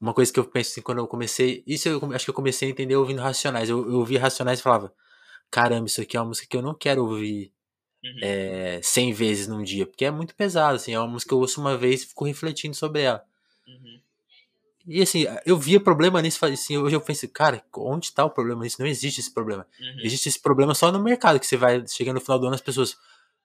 [0.00, 2.68] uma coisa que eu penso assim, quando eu comecei, isso eu acho que eu comecei
[2.68, 3.68] a entender ouvindo Racionais.
[3.68, 4.94] Eu, eu ouvia Racionais e falava,
[5.50, 7.52] caramba, isso aqui é uma música que eu não quero ouvir
[8.02, 8.18] uhum.
[8.22, 11.38] é, 100 vezes num dia, porque é muito pesado, assim, é uma música que eu
[11.38, 13.24] ouço uma vez e fico refletindo sobre ela.
[13.66, 14.00] Uhum.
[14.90, 18.64] E assim, eu via problema nisso, assim, hoje eu penso, cara, onde está o problema
[18.64, 18.80] nisso?
[18.80, 19.64] Não existe esse problema.
[19.80, 20.00] Uhum.
[20.00, 22.60] Existe esse problema só no mercado, que você vai, chegando no final do ano, as
[22.60, 22.98] pessoas,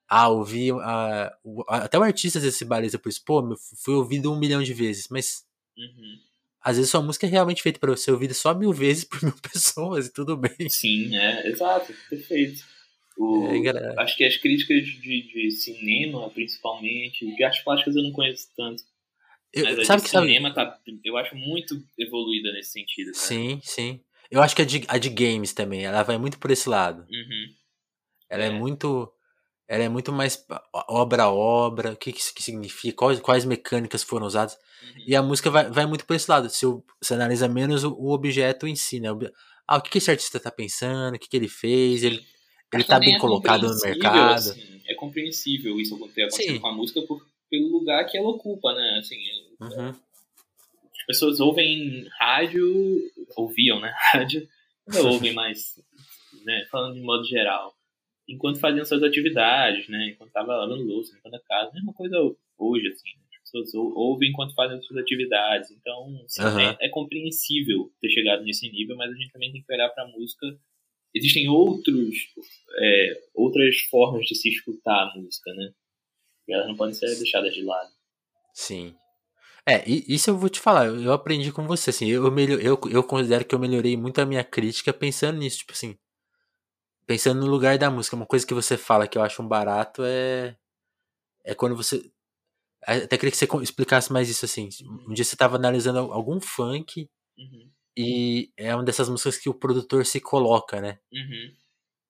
[0.09, 4.33] ah, ouvi, ah, até o artista às vezes se baliza por isso, pô, fui ouvido
[4.33, 5.45] um milhão de vezes, mas
[5.77, 6.17] uhum.
[6.63, 9.35] às vezes sua música é realmente feita para ser ouvida só mil vezes por mil
[9.39, 10.67] pessoas e tudo bem.
[10.67, 12.63] Sim, é, exato, perfeito.
[13.19, 18.11] O, é, acho que as críticas de, de cinema, principalmente, de artes plásticas eu não
[18.11, 18.83] conheço tanto,
[19.55, 20.71] eu, Mas sabe que cinema sabe?
[20.71, 23.13] tá, eu acho muito evoluída nesse sentido.
[23.13, 23.25] Cara.
[23.25, 24.01] Sim, sim.
[24.29, 27.03] Eu acho que a de, a de games também, ela vai muito por esse lado.
[27.09, 27.47] Uhum.
[28.29, 28.47] Ela é.
[28.47, 28.51] é.
[28.51, 29.11] muito.
[29.67, 30.45] Ela é muito mais
[30.87, 34.53] obra a obra, o que, que, que significa, quais, quais mecânicas foram usadas.
[34.53, 35.03] Uhum.
[35.07, 36.49] E a música vai, vai muito por esse lado.
[36.49, 36.65] Se
[37.01, 39.09] você analisa menos o, o, objeto em si, né?
[39.67, 42.23] Ah, o que, que esse artista tá pensando, o que, que ele fez, ele,
[42.71, 44.33] ele tá bem é colocado no mercado.
[44.33, 48.97] Assim, é compreensível isso acontecer com a música por, pelo lugar que ela ocupa, né?
[48.99, 49.17] Assim,
[49.61, 49.89] uhum.
[49.89, 52.99] As pessoas ouvem rádio,
[53.35, 53.93] ouviam, né?
[54.13, 54.47] Rádio,
[54.87, 55.79] não ouvem mais,
[56.43, 56.65] né?
[56.71, 57.75] Falando de modo geral.
[58.27, 60.09] Enquanto faziam suas atividades, né?
[60.09, 61.73] Enquanto tava lavando louça, limpando a casa.
[61.73, 62.17] Mesma coisa
[62.57, 63.09] hoje, assim.
[63.09, 63.23] Né?
[63.43, 65.69] As pessoas ouvem enquanto fazem suas atividades.
[65.71, 66.59] Então, uhum.
[66.59, 70.07] é, é compreensível ter chegado nesse nível, mas a gente também tem que olhar pra
[70.07, 70.47] música
[71.15, 72.15] existem outros
[72.77, 75.71] é, outras formas de se escutar a música, né?
[76.47, 77.89] E elas não podem ser deixadas de lado.
[78.53, 78.93] Sim.
[79.67, 83.03] É, isso eu vou te falar, eu aprendi com você, assim, eu, melhor, eu, eu
[83.03, 85.97] considero que eu melhorei muito a minha crítica pensando nisso, tipo assim,
[87.07, 90.03] pensando no lugar da música, uma coisa que você fala que eu acho um barato
[90.03, 90.55] é
[91.43, 92.11] é quando você
[92.83, 94.69] até queria que você explicasse mais isso assim,
[95.07, 97.71] um dia você tava analisando algum funk uhum.
[97.97, 100.99] e é uma dessas músicas que o produtor se coloca, né?
[101.11, 101.55] Uhum.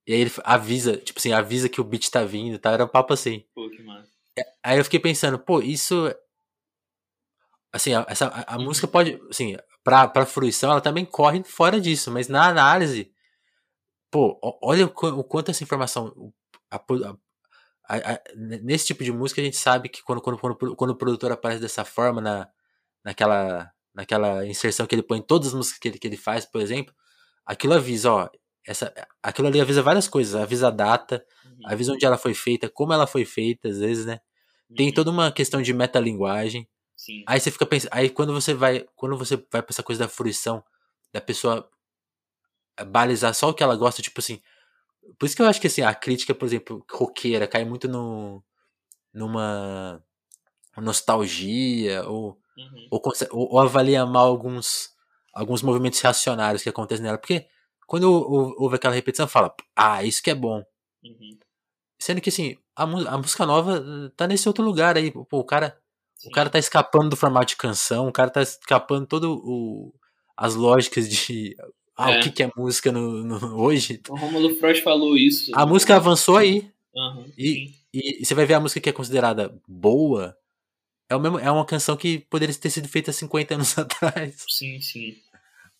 [0.07, 2.71] E aí ele avisa, tipo assim, avisa que o beat tá vindo, tá?
[2.71, 3.43] Era um papo assim.
[3.55, 4.09] Pô, que massa.
[4.63, 6.13] Aí eu fiquei pensando, pô, isso.
[7.75, 9.19] Assim, a, essa, a, a música pode.
[9.29, 13.11] Assim, pra, pra fruição, ela também corre fora disso, mas na análise.
[14.09, 16.31] Pô, olha o, o quanto essa informação.
[16.71, 16.77] A,
[17.97, 21.33] a, nesse tipo de música, a gente sabe que quando, quando, quando, quando o produtor
[21.33, 22.47] aparece dessa forma, na,
[23.03, 26.45] naquela, naquela inserção que ele põe em todas as músicas que ele, que ele faz,
[26.45, 26.95] por exemplo,
[27.45, 28.29] aquilo avisa, ó,
[28.65, 31.57] essa, aquilo ali avisa várias coisas, avisa a data, uhum.
[31.65, 34.19] avisa onde ela foi feita, como ela foi feita, às vezes, né?
[34.77, 34.93] Tem uhum.
[34.93, 36.67] toda uma questão de metalinguagem.
[37.05, 37.23] Sim.
[37.27, 40.09] Aí você fica pensando, aí quando você vai, quando você vai pra essa coisa da
[40.09, 40.63] fruição,
[41.13, 41.69] da pessoa
[42.87, 44.41] balizar só o que ela gosta, tipo assim,
[45.19, 48.43] por isso que eu acho que assim, a crítica, por exemplo, roqueira, cai muito no,
[49.13, 50.03] numa
[50.77, 52.87] nostalgia, ou, uhum.
[52.89, 54.89] ou, ou, ou, avalia mal alguns,
[55.31, 57.19] alguns movimentos reacionários que acontecem nela.
[57.19, 57.47] Porque
[57.85, 60.65] quando houve aquela repetição, fala, ah, isso que é bom.
[61.03, 61.37] Uhum.
[61.99, 65.11] Sendo que assim, a, a, música nova eh, tá nesse outro lugar aí.
[65.11, 65.79] Pô, o cara.
[66.15, 66.29] Sim.
[66.29, 69.93] O cara tá escapando do formato de canção, o cara tá escapando todo o.
[70.37, 71.55] as lógicas de.
[71.97, 72.19] Ah, é.
[72.19, 74.01] o que, que é música no, no, hoje?
[74.09, 75.49] O Romulo Freud falou isso.
[75.55, 76.69] A música avançou aí.
[76.93, 80.35] Uhum, e, e, e, você vai ver a música que é considerada boa.
[81.09, 84.43] É, o mesmo, é uma canção que poderia ter sido feita 50 anos atrás.
[84.49, 85.15] Sim, sim.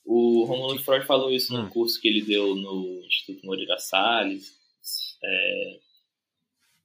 [0.05, 1.63] O Romulo Freud falou isso hum.
[1.63, 4.53] no curso que ele deu no Instituto Moreira Salles.
[5.21, 5.79] É,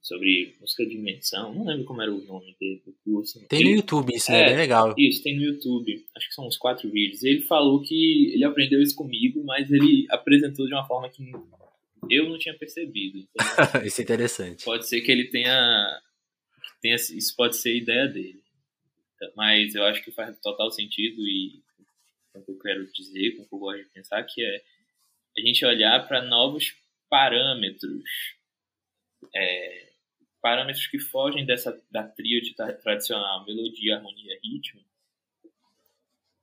[0.01, 1.53] sobre música de dimensão.
[1.53, 3.39] Não lembro como era o nome do curso.
[3.47, 4.51] Tem ele, no YouTube isso, né?
[4.51, 4.95] É, legal.
[4.97, 6.05] Isso, tem no YouTube.
[6.15, 7.23] Acho que são uns quatro vídeos.
[7.23, 11.23] Ele falou que ele aprendeu isso comigo, mas ele apresentou de uma forma que
[12.09, 13.27] eu não tinha percebido.
[13.71, 14.65] Então, isso é interessante.
[14.65, 16.01] Pode ser que ele tenha,
[16.81, 16.95] tenha.
[16.95, 18.41] Isso pode ser ideia dele.
[19.35, 21.61] Mas eu acho que faz total sentido e
[22.33, 24.63] é o que eu quero dizer, com o que eu gosto de pensar, que é
[25.37, 26.73] a gente olhar para novos
[27.07, 28.03] parâmetros.
[29.35, 29.90] É,
[30.41, 34.81] parâmetros que fogem dessa da tríade tradicional, melodia, harmonia, ritmo,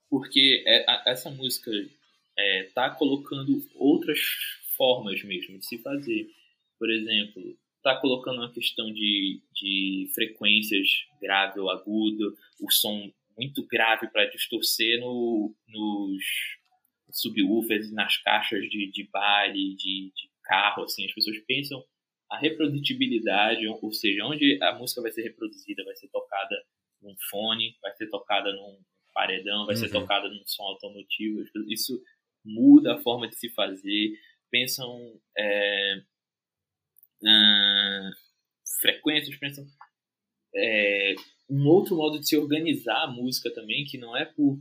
[0.09, 1.71] porque é, essa música
[2.37, 4.21] está é, colocando outras
[4.77, 6.31] formas mesmo de se fazer.
[6.79, 13.67] Por exemplo, está colocando uma questão de, de frequências grave ou agudo, o som muito
[13.67, 16.25] grave para distorcer no, nos
[17.11, 21.85] subwoofers, nas caixas de, de baile, de, de carro, assim, as pessoas pensam
[22.31, 26.55] a reprodutibilidade, ou seja, onde a música vai ser reproduzida, vai ser tocada
[27.01, 28.79] num fone, vai ser tocada num
[29.14, 29.81] paredão, vai uhum.
[29.81, 31.45] ser tocada num som automotivo.
[31.69, 32.03] Isso
[32.45, 34.12] muda a forma de se fazer.
[34.51, 36.03] Pensam é,
[38.81, 39.67] frequências, pensam
[40.55, 41.14] é,
[41.49, 44.59] um outro modo de se organizar a música também, que não é por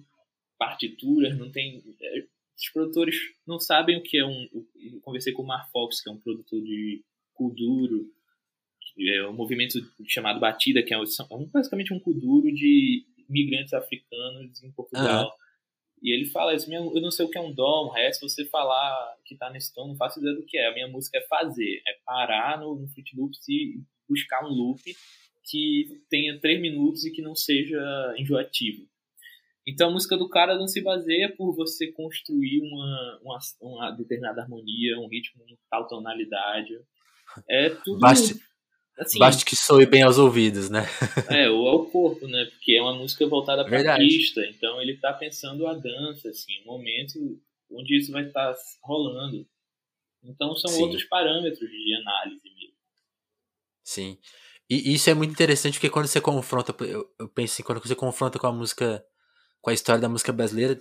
[0.58, 1.84] partituras, não tem.
[2.02, 2.26] É,
[2.58, 4.48] os produtores não sabem o que é um.
[4.76, 7.04] Eu conversei com o Mar Fox, que é um produtor de
[7.38, 8.12] Kuduro,
[9.00, 11.04] é um movimento chamado Batida, que é, um,
[11.54, 15.26] basicamente um Kuduro de imigrantes africanos em Portugal.
[15.26, 15.32] Uhum.
[16.02, 18.22] E ele fala isso, eu não sei o que é um dom, um ré, se
[18.22, 20.68] você falar que tá nesse tom, não faço ideia do que é.
[20.68, 24.82] A minha música é fazer, é parar no, no Fruit Loops e buscar um loop
[25.50, 27.80] que tenha três minutos e que não seja
[28.18, 28.88] enjoativo.
[29.68, 34.42] Então a música do cara não se baseia por você construir uma, uma, uma determinada
[34.42, 36.80] harmonia, um ritmo tal tonalidade.
[37.50, 38.00] É tudo.
[38.00, 38.36] Baste,
[38.98, 40.86] assim, baste que soe bem aos ouvidos, né?
[41.30, 42.46] é, ou ao corpo, né?
[42.46, 46.62] Porque é uma música voltada para a pista, então ele tá pensando a dança, assim,
[46.64, 47.40] o momento
[47.72, 49.46] onde isso vai estar tá rolando.
[50.24, 50.84] Então são Sim.
[50.84, 52.78] outros parâmetros de análise mesmo.
[53.84, 54.18] Sim.
[54.70, 57.96] E isso é muito interessante porque quando você confronta, eu, eu penso assim, quando você
[57.96, 59.06] confronta com a música,
[59.62, 60.78] com a história da música brasileira,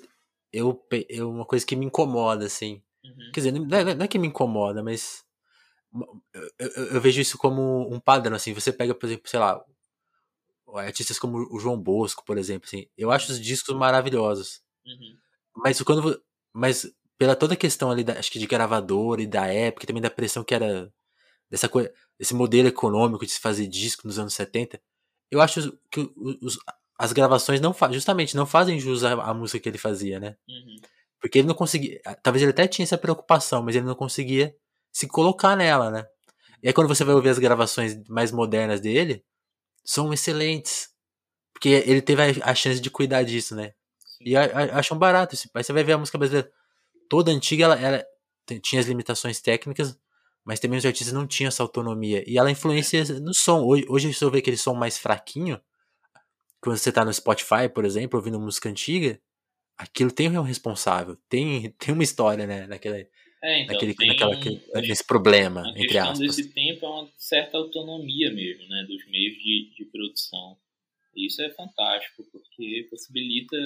[0.52, 2.82] eu, eu uma coisa que me incomoda, assim.
[3.04, 3.30] Uhum.
[3.32, 5.24] Quer dizer, não é, não é que me incomoda, mas
[6.58, 8.52] eu, eu, vejo isso como um padrão, assim.
[8.52, 9.62] Você pega, por exemplo, sei lá,
[10.74, 12.86] artistas como o João Bosco, por exemplo, assim.
[12.96, 14.60] Eu acho os discos maravilhosos.
[14.86, 15.16] Uhum.
[15.56, 16.22] Mas quando.
[16.52, 19.86] Mas pela toda a questão ali, da, acho que de gravador e da época, e
[19.86, 20.92] também da pressão que era
[21.50, 24.80] dessa coisa, desse modelo econômico de se fazer disco nos anos 70,
[25.30, 26.58] eu acho que os,
[26.98, 30.36] as gravações não justamente não fazem jus à, à, música que ele fazia, né?
[30.48, 30.76] Uhum.
[31.20, 32.00] Porque ele não conseguia.
[32.22, 34.54] Talvez ele até tinha essa preocupação, mas ele não conseguia
[34.96, 36.06] se colocar nela, né?
[36.62, 39.22] E aí quando você vai ouvir as gravações mais modernas dele,
[39.84, 40.88] são excelentes.
[41.52, 43.74] Porque ele teve a, chance de cuidar disso, né?
[44.22, 45.36] E a, a, acham barato.
[45.54, 46.50] Aí você vai ver a música brasileira
[47.10, 48.06] toda antiga, ela, ela
[48.62, 49.98] tinha as limitações técnicas,
[50.42, 52.24] mas também os artistas não tinham essa autonomia.
[52.26, 53.66] E ela influencia no som.
[53.66, 55.60] Hoje, hoje se eu ver aquele som mais fraquinho,
[56.58, 59.20] quando você tá no Spotify, por exemplo, ouvindo música antiga,
[59.76, 62.96] aquilo tem um responsável, tem, tem uma história, né, naquela,
[63.42, 66.18] é, então, naquele, naquela, um, nesse problema, a entre aspas.
[66.18, 70.56] desse tempo é uma certa autonomia mesmo, né, dos meios de, de produção.
[71.14, 73.56] E isso é fantástico, porque possibilita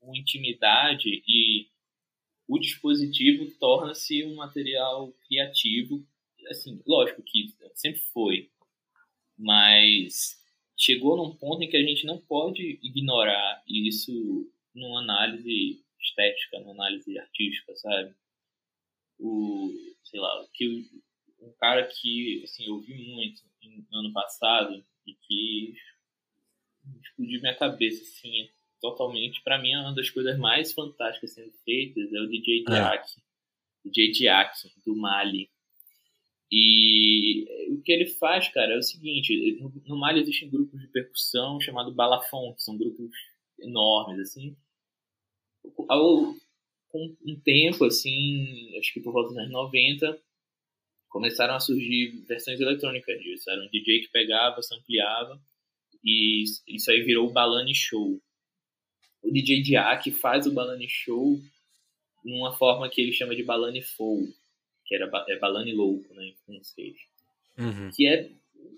[0.00, 1.68] uma intimidade e
[2.46, 6.06] o dispositivo torna-se um material criativo.
[6.50, 8.50] Assim, lógico que sempre foi,
[9.36, 10.38] mas
[10.76, 16.72] chegou num ponto em que a gente não pode ignorar isso numa análise estética, numa
[16.72, 18.14] análise artística, sabe?
[19.18, 19.72] O,
[20.04, 20.88] sei lá, que
[21.40, 23.42] um cara que, assim, eu vi muito
[23.90, 25.74] no ano passado e que
[27.02, 28.48] explodiu minha cabeça, assim,
[28.80, 29.42] totalmente.
[29.42, 33.88] Para mim, é uma das coisas mais fantásticas sendo feitas é o DJ Diak, é.
[33.88, 34.54] DJ Diak,
[34.84, 35.50] do Mali.
[36.50, 40.88] E o que ele faz, cara, é o seguinte: no, no Mali existem grupos de
[40.88, 43.10] percussão chamados balafon, que são grupos
[43.58, 44.56] enormes, assim.
[45.88, 46.34] Ao,
[46.88, 50.18] com um tempo, assim, acho que por volta dos anos 90,
[51.08, 53.50] começaram a surgir versões eletrônicas disso.
[53.50, 55.40] Era um DJ que pegava, ampliava,
[56.04, 58.20] e isso aí virou o Balani Show.
[59.22, 61.40] O DJ Diak faz o Balani Show
[62.24, 64.28] numa forma que ele chama de Balani Foul
[64.88, 66.96] que era é Balani Louco, né, em francês.
[67.58, 67.90] Uhum.
[67.94, 68.30] Que é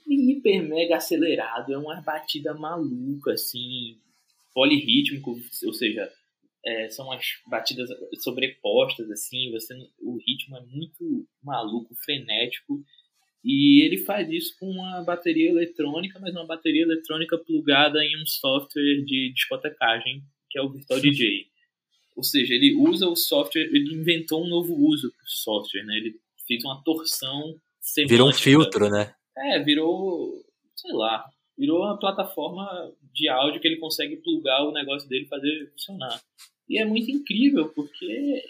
[0.08, 3.96] hiper mega acelerado, é uma batida maluca, assim,
[4.52, 6.12] polirrítmico, ou seja,
[6.64, 12.82] é, são as batidas sobrepostas, assim, você, o ritmo é muito maluco, frenético,
[13.42, 18.26] e ele faz isso com uma bateria eletrônica, mas uma bateria eletrônica plugada em um
[18.26, 21.46] software de discotecagem, que é o Virtual DJ.
[22.14, 25.96] Ou seja, ele usa o software, ele inventou um novo uso para o software, né?
[25.96, 28.14] Ele fez uma torção semântica.
[28.14, 29.14] Virou um filtro, né?
[29.36, 30.44] É, virou,
[30.76, 31.24] sei lá,
[31.60, 36.18] virou uma plataforma de áudio que ele consegue plugar o negócio dele e fazer funcionar.
[36.66, 38.42] E é muito incrível, porque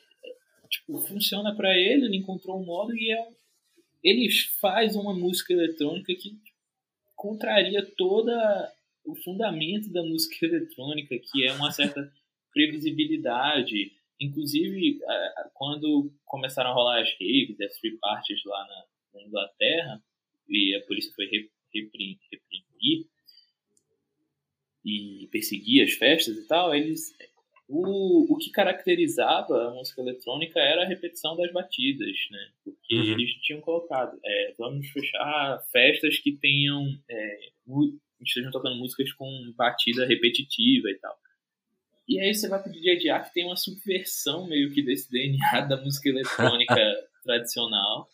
[0.68, 3.28] tipo, funciona para ele, ele encontrou um modo e é,
[4.04, 6.38] ele faz uma música eletrônica que
[7.16, 8.72] contraria toda
[9.04, 12.08] o fundamento da música eletrônica, que é uma certa
[12.52, 13.90] previsibilidade.
[14.20, 15.00] Inclusive,
[15.54, 20.00] quando começaram a rolar as raves, as free parties lá na, na Inglaterra,
[20.48, 21.26] e a polícia foi
[21.72, 23.06] reprimir
[24.84, 27.14] e perseguir as festas e tal, eles
[27.70, 32.48] o, o que caracterizava a música eletrônica era a repetição das batidas, né?
[32.64, 33.12] Porque uhum.
[33.12, 37.38] eles tinham colocado, é, vamos fechar festas que tenham, é,
[38.20, 41.16] estejam tocando músicas com batida repetitiva e tal.
[42.08, 45.76] E aí você vai pro DJ que tem uma subversão meio que desse DNA da
[45.76, 46.74] música eletrônica
[47.22, 48.08] tradicional.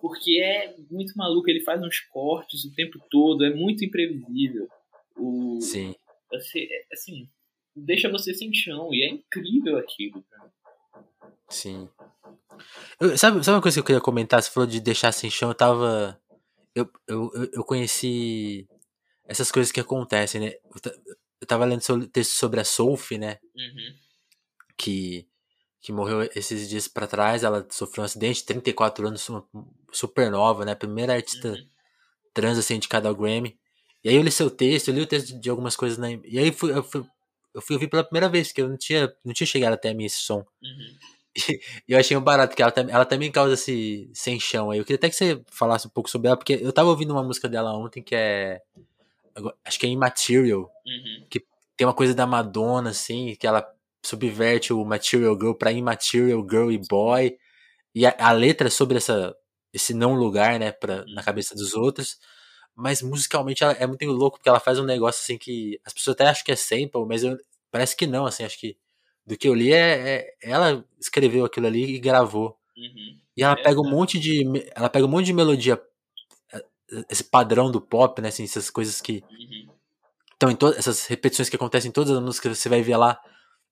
[0.00, 4.68] Porque é muito maluco, ele faz uns cortes o tempo todo, é muito imprevisível.
[5.16, 5.94] O, Sim.
[6.32, 7.28] Assim, assim,
[7.74, 10.24] deixa você sem chão, e é incrível aquilo.
[11.48, 11.88] Sim.
[13.00, 14.42] Eu, sabe, sabe uma coisa que eu queria comentar?
[14.42, 16.20] Você falou de deixar sem chão, eu tava.
[16.74, 18.68] Eu, eu, eu conheci
[19.24, 20.54] essas coisas que acontecem, né?
[21.40, 23.38] Eu tava lendo o texto sobre a Sophie, né?
[23.54, 23.94] Uhum.
[24.76, 25.26] Que,
[25.80, 27.44] que morreu esses dias para trás.
[27.44, 29.28] Ela sofreu um acidente, 34 anos,
[29.92, 30.74] super nova, né?
[30.74, 31.66] Primeira artista uhum.
[32.34, 33.58] trans assim, de cada Grammy.
[34.02, 36.20] E aí eu li seu texto, eu li o texto de algumas coisas, né?
[36.24, 37.04] E aí fui, eu, fui,
[37.54, 39.94] eu fui ouvir pela primeira vez, que eu não tinha, não tinha chegado até a
[39.94, 40.44] mim esse som.
[40.62, 40.96] Uhum.
[41.86, 44.78] E eu achei um barato, que ela, ela também causa esse sem chão aí.
[44.78, 47.22] Eu queria até que você falasse um pouco sobre ela, porque eu tava ouvindo uma
[47.22, 48.60] música dela ontem que é
[49.64, 51.26] acho que é Immaterial, uhum.
[51.30, 51.44] que
[51.76, 53.62] tem uma coisa da Madonna, assim, que ela
[54.04, 57.36] subverte o Material Girl pra Immaterial Girl e Boy.
[57.94, 59.34] E a, a letra é sobre essa,
[59.72, 62.18] esse não lugar, né, pra, na cabeça dos outros.
[62.74, 66.14] Mas musicalmente ela é muito louco, porque ela faz um negócio assim que as pessoas
[66.14, 67.36] até acham que é sample, mas eu,
[67.70, 68.76] parece que não, assim, acho que
[69.26, 72.56] do que eu li é, é ela escreveu aquilo ali e gravou.
[72.76, 73.18] Uhum.
[73.36, 75.80] E ela é, pega um monte de ela pega um monte de melodia
[77.08, 78.28] esse padrão do pop, né?
[78.28, 79.22] Assim, essas coisas que.
[79.30, 79.68] Uhum.
[80.36, 83.20] Então, em todas essas repetições que acontecem em todas as músicas, você vai ver lá.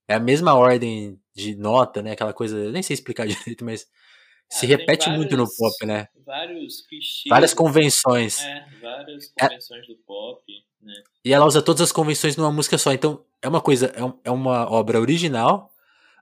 [0.09, 2.12] É a mesma ordem de nota, né?
[2.12, 2.57] Aquela coisa.
[2.57, 3.87] Eu nem sei explicar direito, mas.
[4.49, 6.09] se ah, repete vários, muito no pop, né?
[6.25, 7.29] Vários clichês.
[7.29, 8.40] Várias convenções.
[8.40, 10.42] É, várias convenções é, do pop,
[10.81, 10.95] né?
[11.25, 12.92] E ela usa todas as convenções numa música só.
[12.92, 15.73] Então, é uma coisa, é, um, é uma obra original,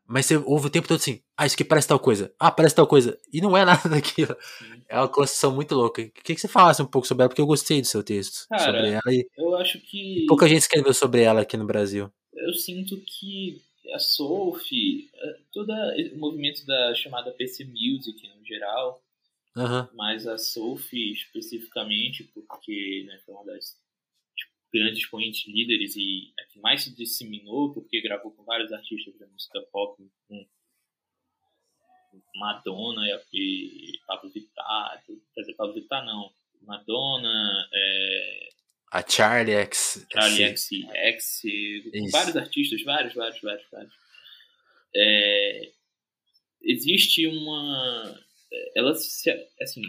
[0.07, 2.75] mas você ouve o tempo todo assim, ah, isso aqui parece tal coisa, ah, parece
[2.75, 4.37] tal coisa, e não é nada daquilo.
[4.89, 6.03] É uma construção muito louca.
[6.03, 7.29] O que, que você falasse um pouco sobre ela?
[7.29, 9.15] Porque eu gostei do seu texto Cara, sobre ela.
[9.15, 10.27] E, eu acho que.
[10.29, 12.11] pouca gente escreveu sobre ela aqui no Brasil.
[12.35, 13.63] Eu sinto que
[13.93, 19.03] a Sophie, eh, todo o movimento da chamada PC Music no geral,
[19.57, 19.89] uhum.
[19.95, 23.79] mas a Sophie especificamente, porque né, foi uma das
[24.73, 29.27] grandes expoentes líderes e a que mais se disseminou, porque gravou com vários artistas da
[29.27, 30.47] música pop, com
[32.37, 36.33] Madonna e, Pablo Vittar, quer dizer, Pablo Vittar não,
[36.63, 38.49] Madonna, é,
[38.95, 41.43] a Charlie X, Charlie X, X,
[42.13, 43.95] vários artistas, vários, vários, vários, vários.
[44.95, 45.73] É,
[46.63, 48.21] existe uma,
[48.77, 49.29] ela se,
[49.61, 49.83] assim,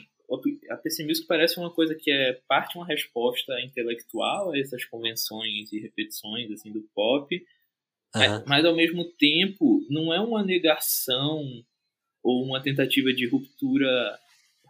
[0.71, 5.71] a PC Music parece uma coisa que é parte uma resposta intelectual a essas convenções
[5.71, 7.45] e repetições assim do pop,
[8.15, 11.63] Mas, mas, ao mesmo tempo, não é uma negação
[12.23, 14.19] ou uma tentativa de ruptura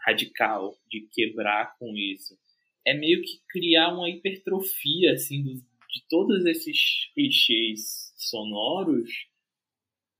[0.06, 2.38] radical, de quebrar com isso.
[2.86, 9.10] É meio que criar uma hipertrofia assim, do, de todos esses clichês sonoros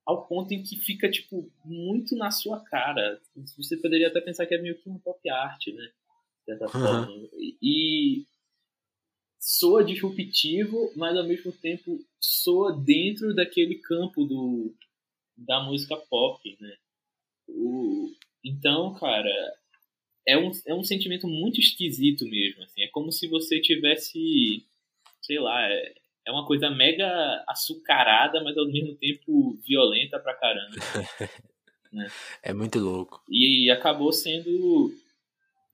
[0.06, 3.20] ao ponto em que fica tipo muito na sua cara.
[3.58, 5.92] Você poderia até pensar que é meio que um pop art, né?
[6.40, 6.84] De certa uhum.
[6.84, 7.30] forma.
[7.62, 8.26] E
[9.40, 14.76] soa disruptivo, mas ao mesmo tempo soa dentro daquele campo do
[15.38, 16.78] da música pop, né?
[17.48, 18.12] O,
[18.44, 19.58] então, cara,
[20.28, 22.82] é um, é um sentimento muito esquisito mesmo, assim.
[22.82, 24.66] É como se você tivesse,
[25.22, 25.94] sei lá, é,
[26.28, 30.76] é uma coisa mega açucarada, mas ao mesmo tempo violenta pra caramba.
[31.94, 32.08] né?
[32.42, 33.24] É muito louco.
[33.30, 34.92] E acabou sendo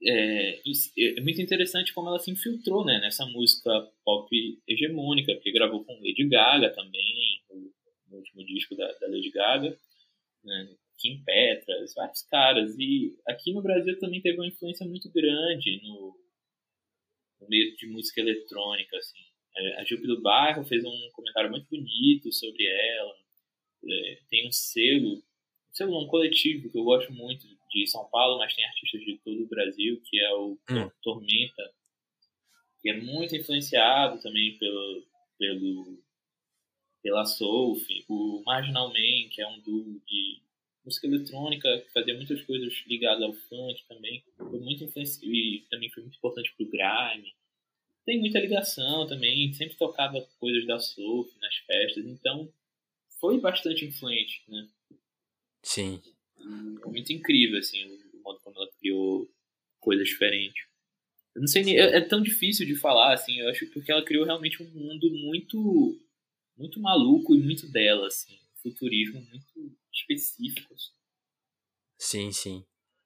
[0.04, 0.60] é,
[0.98, 3.70] é, muito interessante como ela se infiltrou né, nessa música
[4.04, 4.30] pop
[4.68, 7.72] hegemônica, porque gravou com Lady Gaga também, no,
[8.10, 9.78] no último disco da, da Lady Gaga,
[10.44, 10.70] né,
[11.02, 12.76] Kim Petras, vários caras.
[12.78, 16.16] E aqui no Brasil também teve uma influência muito grande no,
[17.42, 19.20] no meio de música eletrônica, assim.
[19.58, 23.16] É, a Jupe do Bairro fez um comentário muito bonito sobre ela.
[23.84, 28.38] É, tem um selo, um selo um coletivo que eu gosto muito de São Paulo,
[28.38, 30.90] mas tem artistas de todo o Brasil, que é o hum.
[31.02, 31.74] Tormenta,
[32.82, 35.06] que é muito influenciado também pelo,
[35.38, 36.02] pelo
[37.02, 40.42] pela Soulf, o Marginal Man, que é um duo de
[40.84, 45.90] música eletrônica, que fazia muitas coisas ligadas ao funk também, foi muito influenciado e também
[45.90, 47.34] foi muito importante pro grime
[48.06, 52.52] tem muita ligação também, sempre tocava coisas da surf nas festas, então
[53.20, 54.68] foi bastante influente, né?
[55.64, 56.02] Sim.
[56.86, 59.30] Muito incrível, assim, o modo como ela criou
[59.80, 60.66] coisas diferentes.
[61.36, 64.04] Eu não sei nem, é, é, tão difícil de falar, assim, eu acho porque ela
[64.04, 66.00] criou realmente um mundo muito
[66.58, 70.74] muito maluco e muito dela, assim, um futurismo muito específico.
[70.74, 70.92] Assim.
[71.98, 72.66] Sim, sim.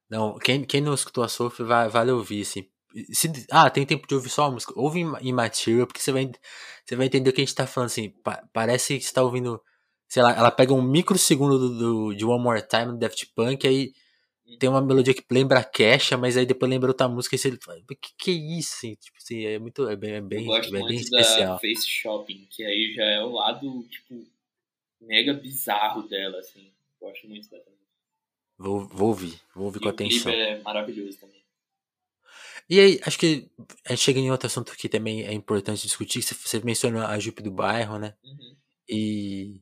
[0.10, 2.68] Não, quem, quem não escutou a Surf vai, vale ouvir, assim,
[3.12, 4.74] se, ah, tem tempo de ouvir só a música.
[4.76, 6.32] Ouve em Material, porque você vai,
[6.86, 8.10] você vai entender o que a gente tá falando, assim.
[8.24, 9.62] Pa, parece que você tá ouvindo.
[10.08, 13.68] Sei lá, ela pega um microsegundo do, do, de One More Time do Daft Punk,
[13.68, 13.92] aí
[14.60, 17.58] tem uma melodia que lembra a Kesha, mas aí depois lembra outra música e você
[17.58, 18.76] fala, que que é isso?
[18.78, 21.60] Assim, tipo assim, é muito, é bem, é bem, Eu gosto é bem especial.
[21.60, 24.24] Face Shopping, que aí já é o lado, tipo,
[25.06, 26.74] mega bizarro dela, assim.
[27.00, 27.64] Gosto muito dela.
[28.58, 30.32] Vou, vou ouvir, vou ouvir e com atenção.
[30.32, 31.44] O é maravilhoso também.
[32.70, 33.50] E aí, acho que
[33.86, 36.22] a gente chega em outro assunto que também é importante discutir.
[36.24, 38.16] Você mencionou a Jupe do bairro, né?
[38.24, 38.56] Uhum.
[38.90, 39.62] E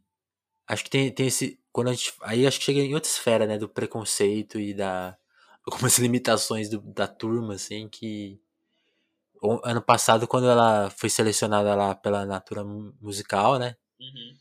[0.67, 1.59] acho que tem, tem esse.
[1.71, 3.57] Quando a gente, aí acho que chega em outra esfera, né?
[3.57, 5.17] Do preconceito e da.
[5.65, 8.39] Algumas limitações do, da turma, assim, que.
[9.65, 13.75] Ano passado, quando ela foi selecionada lá pela Natura Musical, né?
[13.99, 14.37] Uhum.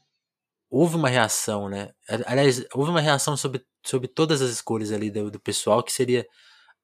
[0.74, 1.90] Houve uma reação, né?
[2.24, 6.26] Aliás, houve uma reação sobre, sobre todas as escolhas ali do, do pessoal, que seria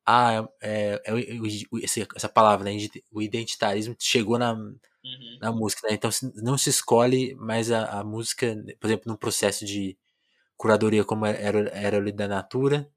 [0.06, 2.76] ah, é, é, é essa palavra, né,
[3.10, 5.38] o identitarismo chegou na, uhum.
[5.40, 5.94] na música, né?
[5.94, 9.96] Então não se escolhe mais a, a, música, por exemplo, num processo de
[10.56, 12.90] curadoria como é, era, era ali da Natura,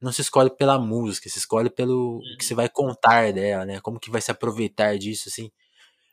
[0.00, 2.36] não se escolhe pela música, se escolhe pelo uhum.
[2.38, 3.80] que você vai contar dela, né?
[3.80, 5.50] Como que vai se aproveitar disso, assim.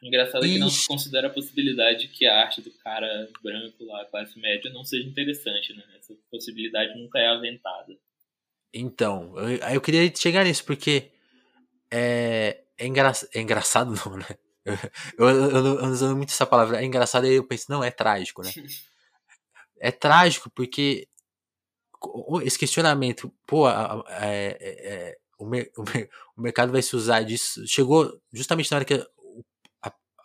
[0.01, 0.53] Engraçado e...
[0.53, 4.71] que não se considera a possibilidade que a arte do cara branco lá, classe média,
[4.71, 5.83] não seja interessante, né?
[5.97, 7.95] Essa possibilidade nunca é aventada.
[8.73, 11.11] Então, eu, eu queria chegar nisso, porque
[11.91, 14.25] é, é, engra, é engraçado, não, né?
[15.17, 16.81] Eu, eu, eu, eu uso muito essa palavra.
[16.81, 18.51] É engraçado e eu penso, não, é trágico, né?
[19.83, 21.07] É trágico porque
[22.43, 23.75] esse questionamento, pô, é,
[24.09, 27.65] é, é, o, mer, o, mer, o, mercado vai se usar disso.
[27.67, 28.93] Chegou justamente na hora que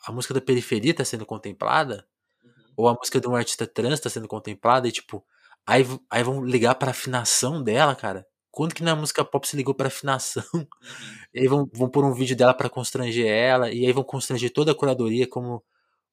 [0.06, 2.06] a, música da periferia está sendo contemplada,
[2.44, 2.52] uhum.
[2.76, 5.24] ou a música de um artista trans está sendo contemplada, e tipo,
[5.66, 8.26] aí, aí vão ligar pra afinação dela, cara.
[8.50, 10.44] Quando que na música pop se ligou pra afinação?
[10.54, 10.66] Uhum.
[11.34, 14.50] E aí vão, vão pôr um vídeo dela para constranger ela, e aí vão constranger
[14.50, 15.62] toda a curadoria como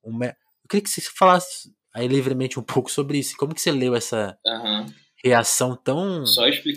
[0.03, 0.21] um.
[0.21, 0.33] Eu
[0.67, 3.37] queria que você falasse aí livremente um pouco sobre isso.
[3.37, 4.85] Como que você leu essa uhum.
[5.23, 6.25] reação tão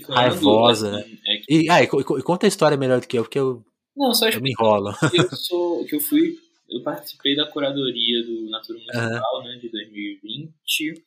[0.09, 1.19] raivosa, assim, né?
[1.27, 1.45] É que...
[1.55, 3.65] e, ah, e, e, conta a história melhor do que eu, porque eu,
[3.97, 4.95] Não, só eu me enrolo.
[5.13, 5.85] Eu sou.
[5.87, 6.37] que eu fui.
[6.69, 9.45] Eu participei da curadoria do Natura Musical, uhum.
[9.45, 11.05] né, de 2020.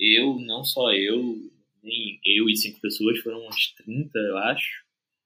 [0.00, 1.50] Eu, não só eu,
[1.82, 4.84] nem eu e cinco pessoas, foram umas 30, eu acho.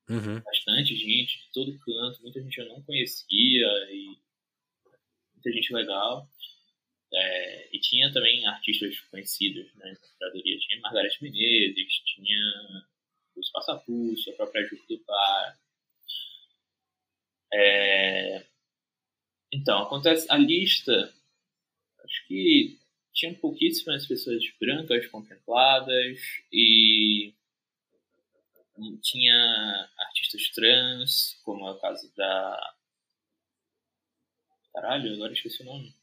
[0.08, 0.40] Uhum.
[0.40, 4.16] Bastante gente de todo canto, muita gente eu não conhecia e
[5.34, 6.28] muita gente legal.
[7.12, 10.58] É, e tinha também artistas conhecidos né, na curadoria.
[10.58, 12.86] Tinha Margareth Menezes, tinha
[13.36, 15.58] os Passapulso, a própria Juca do Par.
[17.52, 18.46] É,
[19.52, 21.12] então, acontece a lista,
[22.04, 22.78] acho que
[23.12, 26.18] tinha pouquíssimas pessoas brancas contempladas
[26.52, 27.34] e
[29.02, 32.74] tinha artistas trans, como é o caso da.
[34.72, 35.94] Caralho, agora esqueci o nome.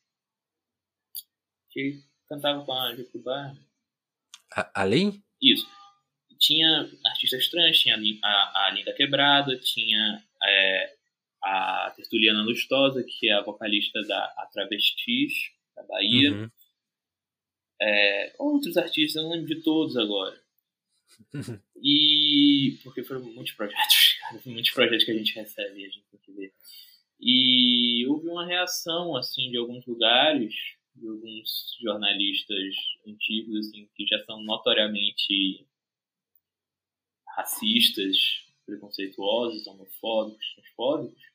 [1.70, 3.56] Que cantava com a Jacubá.
[4.74, 5.24] Além?
[5.42, 5.68] Isso.
[6.38, 10.96] Tinha artistas trans, tinha a, a Linda Quebrada, tinha é,
[11.46, 16.32] a Tertuliana Lustosa, que é a vocalista da A Travestis, da Bahia.
[16.32, 16.50] Uhum.
[17.80, 20.42] É, outros artistas, eu não lembro de todos agora.
[21.78, 22.80] e.
[22.84, 26.20] Porque foram muitos projetos, cara, muitos projetos que a gente recebe e a gente tem
[26.20, 26.54] que ver.
[27.20, 30.54] E houve uma reação, assim, de alguns lugares,
[30.96, 32.76] de alguns jornalistas
[33.08, 35.68] antigos, assim, que já são notoriamente
[37.38, 38.18] racistas,
[38.66, 41.35] preconceituosos, homofóbicos, transfóbicos,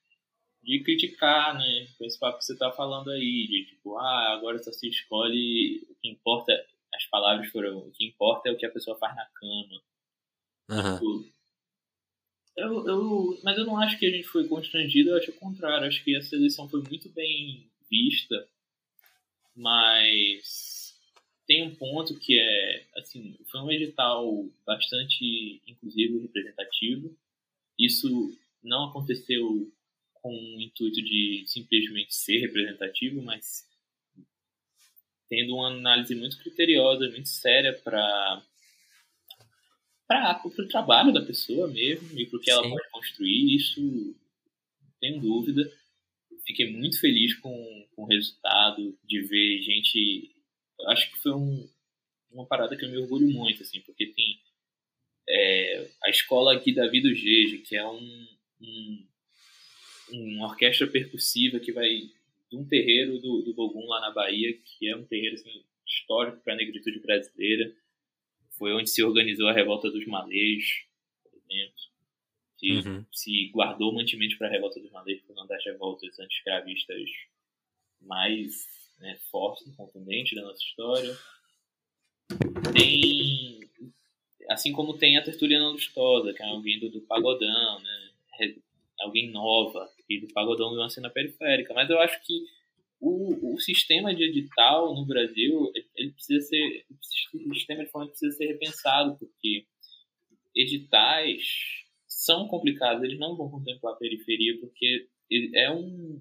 [0.62, 1.88] de criticar, né?
[1.98, 5.86] Com esse papo que você tá falando aí, de tipo, ah, agora só se escolhe
[5.88, 6.52] o que importa,
[6.94, 9.82] as palavras foram, o que importa é o que a pessoa faz na cama.
[10.70, 10.94] Uhum.
[10.94, 11.40] Tipo,
[12.56, 15.86] eu, eu, mas eu não acho que a gente foi constrangido, eu acho o contrário,
[15.86, 18.46] acho que a seleção foi muito bem vista,
[19.56, 20.94] mas
[21.46, 27.16] tem um ponto que é, assim, foi um edital bastante inclusivo e representativo,
[27.78, 29.72] isso não aconteceu
[30.23, 33.68] com o intuito de simplesmente ser representativo, mas
[35.29, 38.43] tendo uma análise muito criteriosa, muito séria para
[40.07, 42.71] para o trabalho da pessoa mesmo e para o que ela Sim.
[42.71, 45.73] pode construir, isso não tenho dúvida.
[46.45, 50.35] Fiquei muito feliz com, com o resultado, de ver gente.
[50.89, 51.68] Acho que foi um,
[52.33, 54.41] uma parada que eu me orgulho muito, assim, porque tem
[55.29, 58.29] é, a escola aqui da Vida Geje, que é um,
[58.61, 59.07] um
[60.12, 62.11] uma orquestra percussiva que vai
[62.50, 66.40] de um terreiro do, do Bogum lá na Bahia, que é um terreiro assim, histórico
[66.42, 67.72] para a negritude brasileira.
[68.58, 70.84] Foi onde se organizou a revolta dos malês,
[71.22, 71.80] por exemplo.
[72.56, 73.06] Se, uhum.
[73.11, 77.08] se guardou mantimento para a revolta dos malês, foi uma das revoltas anti-escravistas
[78.00, 78.66] mais
[78.98, 81.16] né, fortes e contundentes da nossa história.
[82.72, 83.61] Tem,
[84.50, 88.11] assim como tem a Tertuliana Lustosa, que é vindo do pagodão, né?
[89.00, 91.72] alguém nova e do pagodão de uma cena periférica.
[91.72, 92.44] Mas eu acho que
[93.00, 96.84] o, o sistema de edital no Brasil ele precisa ser
[97.32, 99.64] o sistema de forma precisa ser repensado porque
[100.54, 101.42] editais
[102.06, 105.08] são complicados eles não vão contemplar a periferia porque
[105.54, 106.20] é um,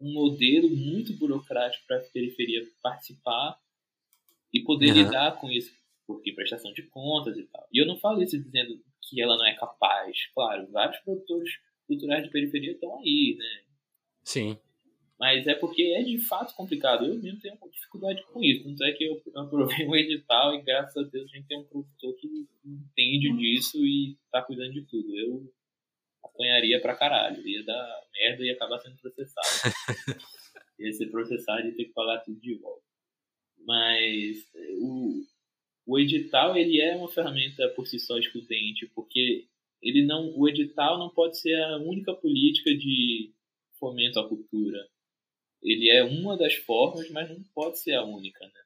[0.00, 3.56] um modelo muito burocrático para a periferia participar
[4.52, 5.02] e poder uhum.
[5.04, 5.72] lidar com isso
[6.08, 9.46] porque prestação de contas e tal e eu não falo isso dizendo que ela não
[9.46, 11.52] é capaz claro vários produtores
[11.88, 13.62] culturais de periferia estão aí, né?
[14.22, 14.58] Sim.
[15.18, 17.04] Mas é porque é de fato complicado.
[17.04, 18.62] Eu mesmo tenho dificuldade com isso.
[18.62, 21.64] Tanto é que eu aprovei um edital e graças a Deus a gente tem um
[21.64, 25.16] produtor que entende disso e tá cuidando de tudo.
[25.16, 25.52] Eu
[26.22, 27.44] apanharia pra caralho.
[27.46, 29.74] Ia dar merda e ia acabar sendo processado.
[30.78, 32.86] ia ser processado e ter que pagar tudo de volta.
[33.66, 34.46] Mas
[34.80, 35.24] o,
[35.84, 39.48] o edital ele é uma ferramenta por si só excludente, porque
[39.82, 43.32] ele não, o edital não pode ser a única política de
[43.78, 44.88] fomento à cultura.
[45.62, 48.60] Ele é uma das formas, mas não pode ser a única, né?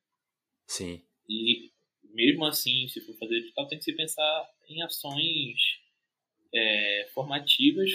[0.67, 1.03] Sim.
[1.29, 1.71] E
[2.13, 5.81] mesmo assim, se for fazer edital, tem que se pensar em ações
[6.55, 7.91] é, formativas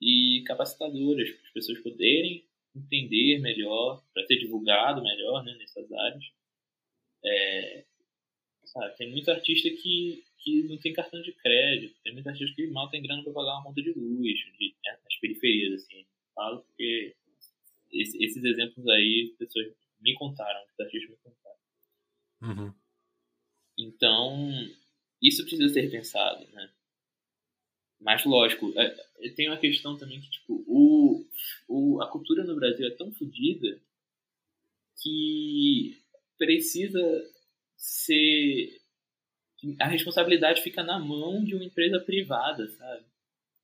[0.00, 2.44] e capacitadoras para as pessoas poderem
[2.74, 6.24] entender melhor, para ser divulgado melhor né, nessas áreas.
[7.24, 7.84] É,
[8.64, 12.00] sabe, tem muito artista que que não tem cartão de crédito.
[12.02, 14.98] Tem muita gente que mal tem grana para pagar uma conta de luz, de, né,
[15.04, 16.04] nas periferias, assim.
[16.34, 17.14] Falo porque
[17.92, 21.58] esse, esses exemplos aí, pessoas me contaram, os artistas me contaram.
[22.42, 22.74] Uhum.
[23.78, 24.50] Então,
[25.22, 26.70] isso precisa ser pensado, né?
[28.00, 31.24] Mas, lógico, é, tem uma questão também que, tipo, o,
[31.68, 33.80] o, a cultura no Brasil é tão fodida
[35.00, 36.02] que
[36.36, 37.00] precisa
[37.76, 38.81] ser
[39.78, 43.04] a responsabilidade fica na mão de uma empresa privada, sabe?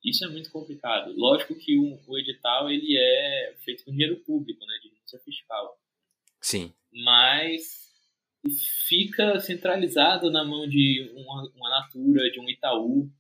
[0.05, 1.12] Isso é muito complicado.
[1.16, 5.78] Lógico que o, o edital ele é feito com dinheiro público, né, de renúncia fiscal.
[6.40, 6.72] Sim.
[6.92, 7.92] Mas
[8.86, 13.11] fica centralizado na mão de uma, uma Natura, de um Itaú,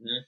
[0.00, 0.26] né?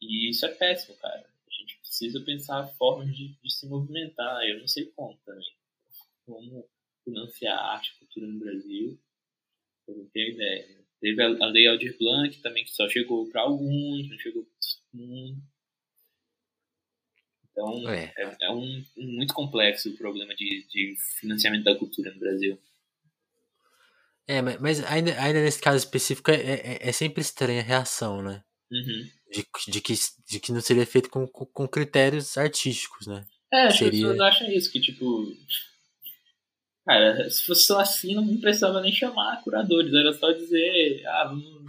[0.00, 1.28] E isso é péssimo, cara.
[1.46, 4.42] A gente precisa pensar formas de, de se movimentar.
[4.44, 5.44] Eu não sei como também.
[6.24, 6.66] Como
[7.04, 8.98] financiar arte e cultura no Brasil
[9.88, 10.84] não tenho ideia.
[11.00, 14.52] Teve a, a Lei Aldir Blanc também, que só chegou para alguns, não chegou para
[14.92, 15.42] todo mundo.
[17.50, 22.12] Então, é, é, é um, um, muito complexo o problema de, de financiamento da cultura
[22.12, 22.58] no Brasil.
[24.26, 28.42] É, mas ainda, ainda nesse caso específico é, é, é sempre estranha a reação, né?
[28.72, 29.08] Uhum.
[29.30, 29.94] De, de, que,
[30.26, 33.24] de que não seria feito com, com, com critérios artísticos, né?
[33.52, 34.08] É, as seria...
[34.08, 35.36] pessoas acham isso, que tipo.
[36.84, 41.64] Cara, se fosse só assim, não precisava nem chamar curadores, era só dizer, ah, vamos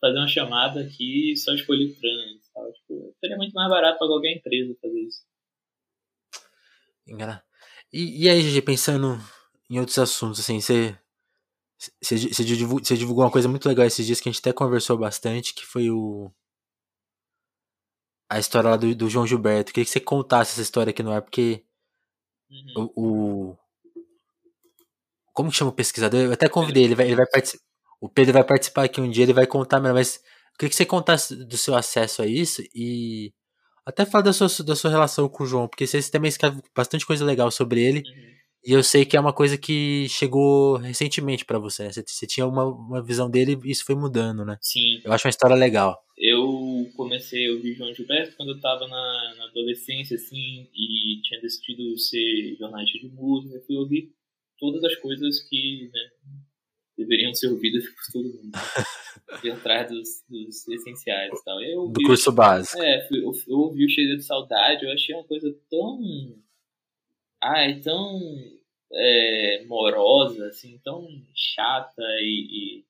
[0.00, 2.42] fazer uma chamada aqui e só escolher trans.
[2.74, 5.22] Tipo, seria muito mais barato para qualquer empresa fazer isso.
[7.92, 9.18] E, e aí, GG, pensando
[9.70, 10.98] em outros assuntos, assim, você
[12.00, 14.52] você, você, divulgou, você divulgou uma coisa muito legal esses dias que a gente até
[14.52, 16.30] conversou bastante, que foi o.
[18.30, 19.70] A história lá do, do João Gilberto.
[19.70, 21.64] Eu queria que você contasse essa história aqui no ar, porque.
[22.50, 22.90] Uhum.
[22.94, 23.58] O, o,
[25.32, 26.20] Como que chama o pesquisador?
[26.20, 27.64] Eu até convidei, ele vai, ele vai participar.
[28.00, 30.84] O Pedro vai participar aqui um dia, ele vai contar, mas eu queria que você
[30.84, 33.32] contasse do seu acesso a isso e
[33.86, 37.06] até falar da sua, da sua relação com o João, porque você também escreve bastante
[37.06, 37.98] coisa legal sobre ele.
[38.00, 38.32] Uhum.
[38.64, 41.92] E eu sei que é uma coisa que chegou recentemente para você, né?
[41.92, 44.56] Você, você, tinha uma, uma visão dele e isso foi mudando, né?
[44.60, 45.00] Sim.
[45.04, 46.00] Eu acho uma história legal.
[46.16, 51.40] Eu comecei a ouvir João Gilberto quando eu tava na, na adolescência, assim, e tinha
[51.40, 53.60] decidido ser jornalista de música.
[53.66, 54.12] Fui ouvir
[54.62, 56.10] todas as coisas que né,
[56.96, 58.52] deveriam ser ouvidas por todo mundo.
[59.40, 61.60] fui atrás dos, dos essenciais e tal.
[61.60, 62.80] Eu Do curso básico.
[62.80, 66.00] É, eu, eu ouvi o Cheio de Saudade, eu achei uma coisa tão
[67.42, 68.20] ai, tão
[68.92, 72.46] é, morosa, assim, tão chata e,
[72.78, 72.84] e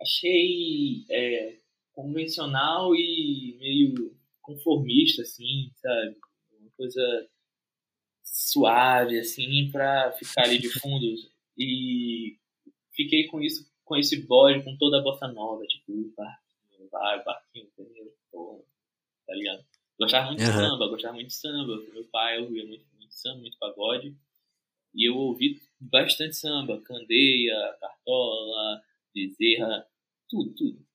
[0.00, 1.58] achei é,
[1.92, 6.16] convencional e meio conformista, assim, sabe?
[6.58, 7.28] Uma coisa
[8.58, 11.06] suave, assim, pra ficar ali de fundo.
[11.56, 12.36] E
[12.94, 17.66] fiquei com isso, com esse bode, com toda a bossa nova, tipo, barquinho, vai, barquinho,
[17.74, 18.12] primeiro,
[19.26, 19.64] tá ligado?
[19.98, 20.46] Gostava muito uhum.
[20.46, 21.84] de samba, gostava muito de samba.
[21.92, 22.84] Meu pai ouvia muito
[23.18, 24.16] samba, muito pagode.
[24.94, 28.82] E eu ouvi bastante samba, Candeia, Cartola,
[29.14, 29.86] Bezerra,
[30.28, 30.86] tudo, tudo.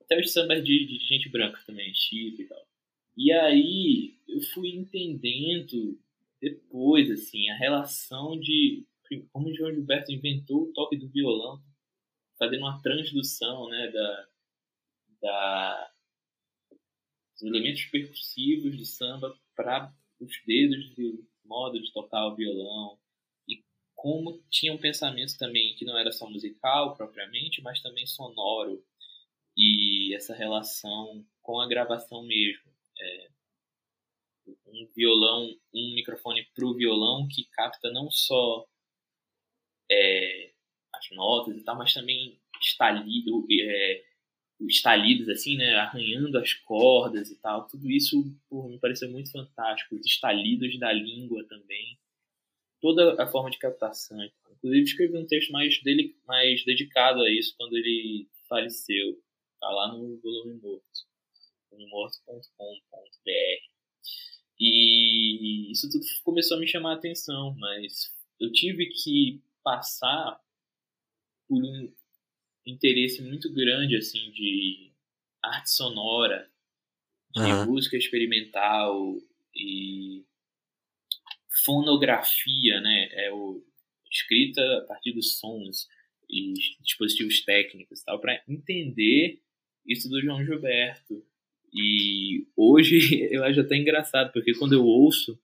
[0.00, 2.66] Até os sambas de, de gente branca também, Chico e tal.
[3.16, 5.98] E aí eu fui entendendo
[6.40, 8.86] depois, assim, a relação de
[9.32, 11.62] como João Gilberto inventou o toque do violão,
[12.38, 14.28] fazendo uma transdução, né, da,
[15.22, 15.92] da
[17.32, 22.98] dos elementos percussivos do samba para os dedos do modo de tocar o violão
[23.46, 23.62] e
[23.94, 28.82] como tinha um pensamento também que não era só musical propriamente, mas também sonoro
[29.56, 32.70] e essa relação com a gravação mesmo.
[32.98, 33.30] É,
[34.66, 38.66] um violão, um microfone para o violão que capta não só
[39.90, 40.52] é,
[40.94, 44.04] as notas e tal, mas também estalido, é,
[44.60, 50.06] estalidos, assim, né, arranhando as cordas e tal, tudo isso me pareceu muito fantástico, os
[50.06, 51.98] estalidos da língua também,
[52.80, 54.18] toda a forma de captação.
[54.50, 59.22] Inclusive escrevi um texto mais, dele, mais dedicado a isso quando ele faleceu,
[59.60, 60.86] tá lá no volume morto,
[61.90, 63.75] morto.com.br.
[64.58, 70.40] E isso tudo começou a me chamar a atenção, mas eu tive que passar
[71.48, 71.92] por um
[72.66, 74.92] interesse muito grande assim de
[75.42, 76.50] arte sonora,
[77.34, 77.66] de uhum.
[77.66, 79.16] música experimental
[79.54, 80.24] e
[81.64, 83.08] fonografia, né?
[83.12, 83.64] É o
[84.10, 85.88] escrita a partir dos sons
[86.28, 89.40] e dispositivos técnicos, tal, para entender
[89.86, 91.24] isso do João Gilberto.
[91.76, 92.96] E hoje
[93.30, 95.38] eu acho até engraçado, porque quando eu ouço,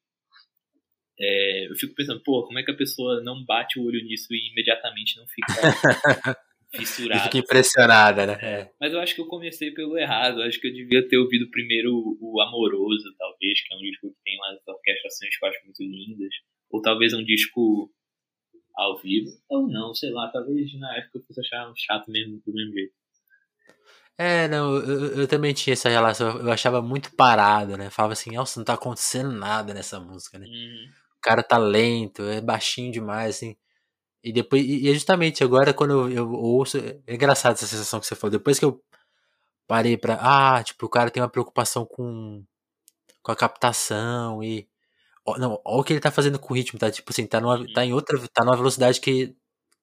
[1.20, 4.32] é, eu fico pensando, pô, como é que a pessoa não bate o olho nisso
[4.32, 5.52] e imediatamente não fica
[6.74, 7.24] fissurada.
[7.24, 8.38] Fica impressionada, né?
[8.40, 8.70] É.
[8.80, 10.40] Mas eu acho que eu comecei pelo errado.
[10.40, 13.80] Eu acho que eu devia ter ouvido primeiro o, o Amoroso, talvez, que é um
[13.80, 16.34] disco que tem umas orquestrações que eu acho muito lindas.
[16.70, 17.92] Ou talvez um disco
[18.74, 19.30] ao vivo.
[19.50, 20.28] Ou não, sei lá.
[20.28, 22.94] Talvez na época eu fosse achar chato mesmo do mesmo jeito.
[24.18, 27.90] É, não, eu, eu, também tinha essa relação, eu achava muito parado, né?
[27.90, 30.46] Falava assim, nossa, não tá acontecendo nada nessa música, né?
[30.46, 30.88] Uhum.
[31.18, 33.56] O cara tá lento, é baixinho demais, assim.
[34.24, 38.06] E depois, e é justamente agora quando eu, eu, ouço, é engraçado essa sensação que
[38.06, 38.30] você falou.
[38.32, 38.82] Depois que eu
[39.66, 40.18] parei pra.
[40.20, 42.44] Ah, tipo, o cara tem uma preocupação com,
[43.22, 44.68] com a captação e.
[45.26, 46.90] Ó, não, olha o que ele tá fazendo com o ritmo, tá?
[46.90, 48.18] Tipo assim, tá, numa, tá em outra.
[48.28, 49.36] Tá numa velocidade que,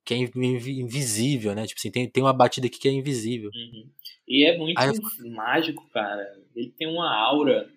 [0.05, 1.67] que é invisível, né?
[1.67, 3.51] Tipo assim, tem, tem uma batida aqui que é invisível.
[3.53, 3.91] Uhum.
[4.29, 5.31] E é muito eu...
[5.31, 6.39] mágico, cara.
[6.55, 7.69] Ele tem uma aura.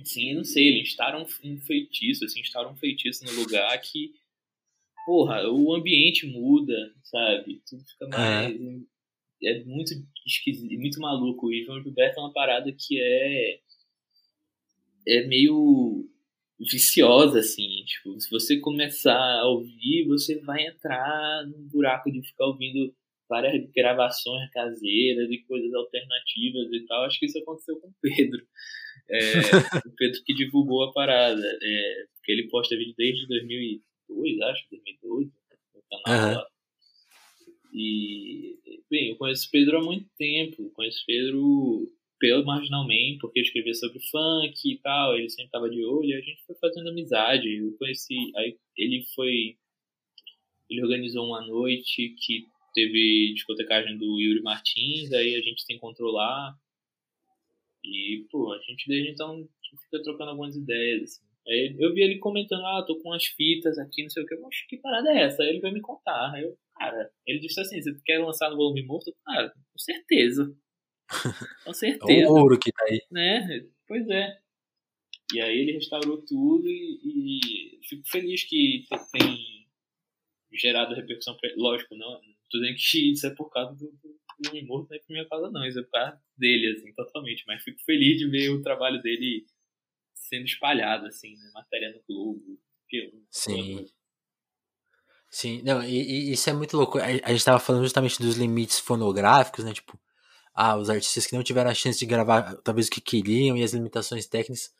[0.00, 3.76] Assim, eu não sei, ele instala um, um feitiço, assim, instala um feitiço no lugar
[3.80, 4.12] que
[5.08, 7.62] porra, o ambiente muda, sabe?
[7.66, 8.08] Tudo fica é.
[8.08, 8.60] mais.
[9.42, 9.94] É, é muito
[10.26, 11.50] esquisito, muito maluco.
[11.50, 13.60] E João Gilberto é uma parada que é.
[15.08, 16.06] é meio
[16.60, 17.84] viciosa, assim.
[17.86, 22.94] Tipo, se você começar a ouvir, você vai entrar num buraco de ficar ouvindo
[23.28, 27.04] várias gravações caseiras e coisas alternativas e tal.
[27.04, 28.46] Acho que isso aconteceu com o Pedro.
[29.10, 29.18] É,
[29.86, 31.58] o Pedro que divulgou a parada.
[31.62, 35.32] É, porque ele posta vídeo desde 2002, acho, 2012,
[35.74, 36.34] no canal uhum.
[36.36, 36.46] lá.
[37.72, 38.58] E,
[38.90, 40.70] bem, eu conheço o Pedro há muito tempo.
[40.70, 45.52] Conheço o Pedro pelo Marginal Man, porque eu escrevia sobre funk e tal, ele sempre
[45.52, 47.48] tava de olho, e a gente foi fazendo amizade.
[47.48, 49.56] Eu conheci, aí ele foi.
[50.68, 52.46] Ele organizou uma noite que
[52.78, 56.54] teve discotecagem do Yuri Martins, aí a gente se encontrou lá.
[57.84, 59.48] E, pô, a gente desde então
[59.84, 61.28] fica trocando algumas ideias, assim.
[61.48, 64.34] Aí eu vi ele comentando, ah, tô com umas fitas aqui, não sei o que.
[64.34, 65.42] Eu, que parada é essa?
[65.42, 66.32] Aí ele veio me contar.
[66.34, 69.14] Aí eu, cara, ele disse assim, você quer lançar no volume morto?
[69.24, 70.54] Cara, com certeza.
[71.64, 72.22] Com certeza.
[72.22, 73.00] É o ouro que tá aí.
[73.10, 73.66] Né?
[73.86, 74.38] Pois é.
[75.32, 79.66] E aí ele restaurou tudo e, e fico feliz que tem
[80.52, 81.34] gerado repercussão.
[81.56, 82.20] Lógico, não,
[82.50, 85.50] tô dizendo que isso é por causa do, do Morto, não é por minha causa
[85.50, 87.44] não, isso é por causa dele, assim, totalmente.
[87.46, 89.46] Mas fico feliz de ver o trabalho dele
[90.14, 91.50] sendo espalhado, assim, né?
[91.54, 93.26] Matéria no Globo, filme.
[93.30, 93.86] Sim.
[95.30, 96.98] Sim, não, e, e, isso é muito louco.
[96.98, 99.72] A, a gente tava falando justamente dos limites fonográficos, né?
[99.72, 99.98] Tipo,
[100.54, 103.62] ah, os artistas que não tiveram a chance de gravar talvez o que queriam e
[103.62, 104.72] as limitações técnicas.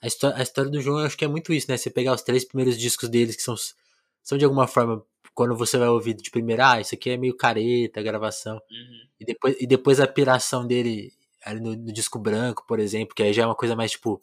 [0.00, 1.76] A história, a história do João eu acho que é muito isso, né?
[1.76, 3.54] Você pegar os três primeiros discos deles, que são,
[4.22, 5.04] são de alguma forma,
[5.36, 8.54] quando você vai ouvir de primeira, ah, isso aqui é meio careta, a gravação.
[8.54, 9.00] Uhum.
[9.20, 11.12] E, depois, e depois a piração dele
[11.44, 14.20] ali no, no, disco branco, por exemplo, que aí já é uma coisa mais tipo.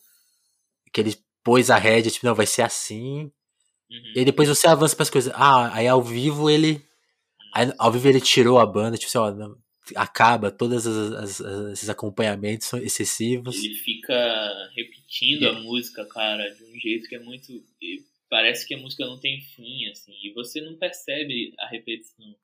[0.91, 3.31] Que ele pôs a rédea, tipo, não, vai ser assim.
[3.91, 4.13] Uhum.
[4.15, 5.31] E aí depois você avança para as coisas.
[5.35, 6.83] Ah, aí ao vivo ele.
[7.53, 9.55] Aí, ao vivo ele tirou a banda, tipo assim, ó, não,
[9.95, 10.87] acaba, todos
[11.73, 13.63] esses acompanhamentos são excessivos.
[13.63, 14.15] Ele fica
[14.75, 17.63] repetindo a música, cara, de um jeito que é muito.
[18.33, 22.35] Parece que a música não tem fim, assim, e você não percebe a repetição.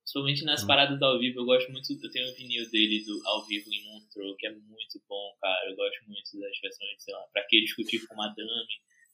[0.00, 0.66] Principalmente nas hum.
[0.66, 1.90] paradas ao vivo, eu gosto muito.
[1.90, 5.70] Eu tenho o vinil dele do, ao vivo em Montreux, que é muito bom, cara.
[5.70, 8.66] Eu gosto muito das versões, sei lá, pra que discutir com Madame.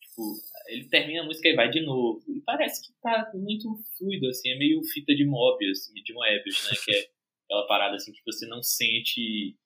[0.03, 0.35] Tipo,
[0.67, 2.21] ele termina a música e vai de novo.
[2.27, 6.77] E parece que tá muito fluido, assim, é meio fita de Mobius, de Moebius, né?
[6.85, 7.11] Que é
[7.47, 9.57] aquela parada assim que você não sente,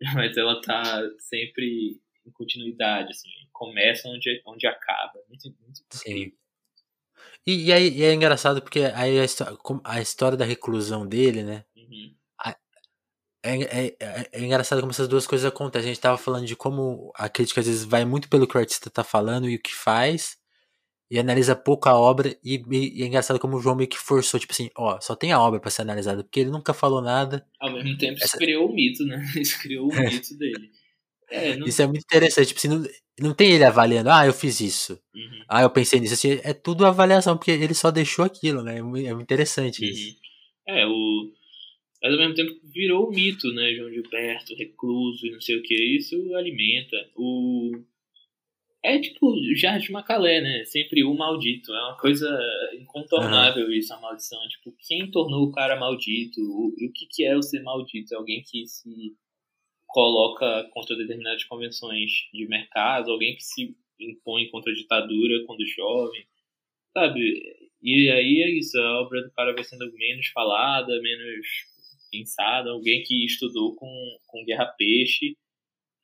[0.14, 5.20] mas ela tá sempre em continuidade, assim, começa onde, onde acaba.
[5.28, 6.32] Muito, muito Sim.
[7.46, 9.24] E, e, aí, e é engraçado porque aí a,
[9.84, 11.64] a, história da reclusão dele, né?
[11.76, 12.14] Uhum.
[13.42, 15.90] É, é, é, é, engraçado como essas duas coisas acontecem.
[15.90, 18.60] A gente tava falando de como a crítica às vezes vai muito pelo que o
[18.60, 20.36] artista tá falando e o que faz,
[21.10, 24.38] e analisa pouco a obra e, e, é engraçado como o João meio que forçou,
[24.38, 27.46] tipo assim, ó, só tem a obra para ser analisada, porque ele nunca falou nada.
[27.58, 28.26] Ao mesmo tempo, Essa...
[28.26, 29.24] isso criou o mito, né?
[29.40, 30.70] Isso criou o mito dele.
[31.30, 31.66] É, não...
[31.66, 32.84] Isso é muito interessante, tipo assim, não,
[33.20, 35.44] não tem ele avaliando, ah, eu fiz isso, uhum.
[35.48, 38.78] ah, eu pensei nisso, assim, é tudo avaliação, porque ele só deixou aquilo, né?
[38.78, 39.90] É muito é interessante uhum.
[39.90, 40.16] isso.
[40.66, 41.32] É, o...
[42.02, 43.74] Mas ao mesmo tempo virou o mito, né?
[43.74, 46.96] João Gilberto, recluso e não sei o que, isso alimenta.
[47.16, 47.72] O
[48.84, 50.64] é tipo Jardim Macalé, né?
[50.64, 51.74] Sempre o maldito.
[51.74, 52.28] É uma coisa
[52.74, 53.72] incontornável uhum.
[53.72, 54.38] isso, a maldição.
[54.48, 56.40] Tipo, quem tornou o cara maldito?
[56.40, 58.14] O, e o que, que é o ser maldito?
[58.14, 59.16] É alguém que se
[59.98, 66.24] coloca contra determinadas convenções de mercado, alguém que se impõe contra a ditadura quando jovem,
[66.96, 67.68] sabe?
[67.82, 71.48] E aí é isso, a obra do cara vai sendo menos falada, menos
[72.12, 75.36] pensada, alguém que estudou com, com Guerra Peixe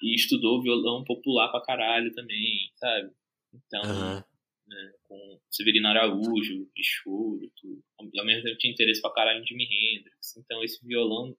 [0.02, 3.12] e estudou violão popular pra caralho também, sabe?
[3.54, 4.22] Então, uhum.
[4.66, 7.80] né, com Severino Araújo, Bichuro, tudo.
[8.18, 10.36] Ao mesmo tempo tinha interesse pra caralho em Jimi Hendrix.
[10.36, 11.36] Então esse violão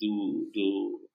[0.00, 1.10] do, do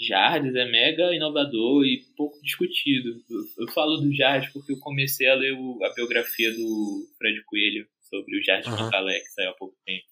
[0.00, 3.22] Jardes é mega inovador e pouco discutido.
[3.28, 7.42] Eu, eu falo do Jardes porque eu comecei a ler o, a biografia do Fred
[7.44, 8.78] Coelho sobre o Jardes uhum.
[8.78, 10.06] Macalé, que saiu há pouco tempo.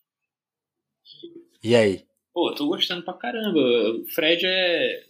[1.65, 2.05] E aí?
[2.35, 3.59] Pô, tô gostando pra caramba.
[3.59, 5.05] O Fred é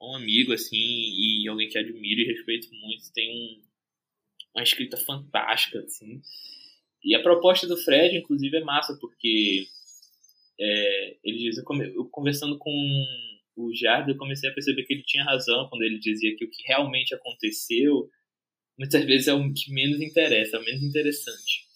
[0.00, 3.12] um amigo, assim, e alguém que admiro e respeito muito.
[3.12, 3.62] Tem um,
[4.54, 6.22] uma escrita fantástica, assim.
[7.04, 9.66] E a proposta do Fred, inclusive, é massa, porque
[10.58, 12.70] é, ele diz, eu, come, eu, conversando com
[13.56, 16.50] o Jardim, eu comecei a perceber que ele tinha razão quando ele dizia que o
[16.50, 18.08] que realmente aconteceu
[18.78, 21.66] muitas vezes é o que menos interessa, é o menos interessante.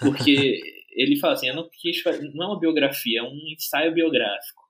[0.00, 0.60] Porque
[0.92, 2.02] ele fala assim, eu não quis
[2.34, 4.62] não é uma biografia, é um ensaio biográfico.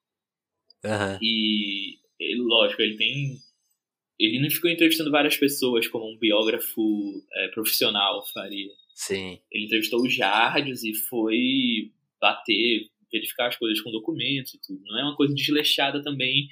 [0.85, 1.19] Uhum.
[1.21, 1.99] E
[2.37, 3.39] lógico, ele tem.
[4.19, 8.71] Ele não ficou entrevistando várias pessoas como um biógrafo é, profissional faria.
[8.95, 9.41] Sim.
[9.51, 11.91] Ele entrevistou os Jardios e foi
[12.21, 14.81] bater, verificar as coisas com documentos e tudo.
[14.85, 16.49] Não é uma coisa desleixada também,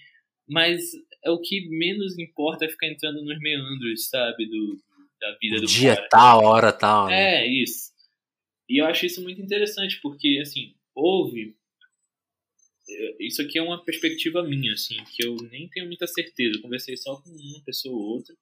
[0.48, 0.82] mas
[1.24, 4.78] é o que menos importa é ficar entrando nos meandros, sabe, do,
[5.20, 6.08] da vida do Dia cara.
[6.08, 7.06] tal, hora tal.
[7.06, 7.44] né?
[7.44, 7.92] É, isso.
[8.68, 11.54] E eu acho isso muito interessante, porque, assim, houve.
[12.88, 16.58] eh, Isso aqui é uma perspectiva minha, assim, que eu nem tenho muita certeza.
[16.58, 18.34] Eu conversei só com uma pessoa ou outra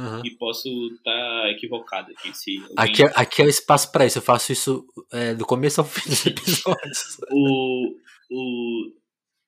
[0.00, 0.22] Uhum.
[0.24, 2.32] e posso estar equivocado aqui.
[2.36, 4.18] Se alguém- Aqui, é- aqui é o espaço pra isso.
[4.18, 7.18] Eu faço isso é, do começo ao fim dos episódios.
[7.30, 7.96] o,
[8.30, 8.92] o,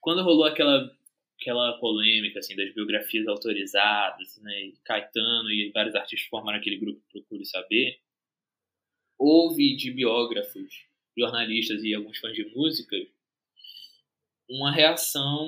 [0.01, 0.91] quando rolou aquela,
[1.41, 7.01] aquela polêmica assim, das biografias autorizadas, né, e Caetano e vários artistas formaram aquele grupo
[7.11, 7.99] Procure Saber,
[9.19, 10.85] houve de biógrafos,
[11.17, 12.97] jornalistas e alguns fãs de música
[14.51, 15.47] uma reação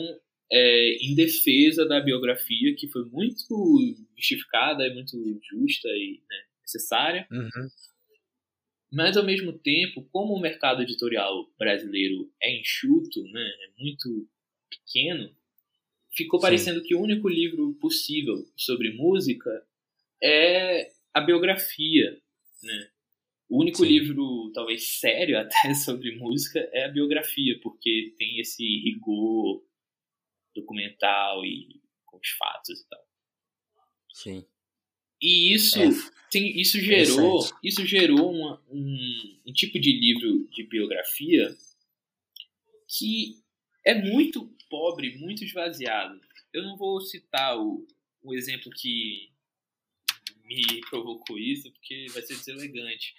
[0.51, 7.26] é, em defesa da biografia que foi muito justificada, e muito justa e né, necessária,
[7.30, 7.68] Uhum.
[8.92, 14.28] mas ao mesmo tempo, como o mercado editorial brasileiro é enxuto, né, é muito
[14.70, 15.30] pequeno,
[16.16, 16.47] ficou Sim.
[16.47, 19.51] parecendo que o único livro possível sobre música
[20.22, 22.18] é a biografia,
[22.62, 22.88] né?
[23.49, 23.88] O único Sim.
[23.88, 29.62] livro, talvez sério até, sobre música é a biografia, porque tem esse rigor
[30.55, 33.05] documental e com os fatos e tal.
[34.12, 34.46] Sim.
[35.20, 35.88] E isso, É.
[36.30, 41.55] tem, isso gerou, isso gerou uma- um, um tipo de livro de biografia
[42.88, 43.36] que
[43.84, 46.20] é muito pobre, muito esvaziado.
[46.52, 47.86] Eu não vou citar o,
[48.22, 49.30] o exemplo que
[50.44, 53.14] me provocou isso, porque vai ser deselegante.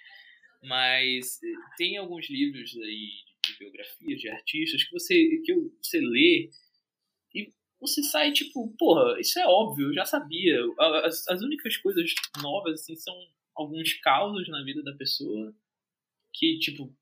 [0.62, 3.10] Mas eh, tem alguns livros aí
[3.44, 6.50] de biografias de artistas que você, que eu- você lê
[7.80, 10.58] você sai tipo, porra, isso é óbvio, eu já sabia.
[11.04, 12.10] As, as únicas coisas
[12.42, 13.14] novas, assim, são
[13.54, 15.54] alguns causos na vida da pessoa
[16.32, 16.94] que, tipo,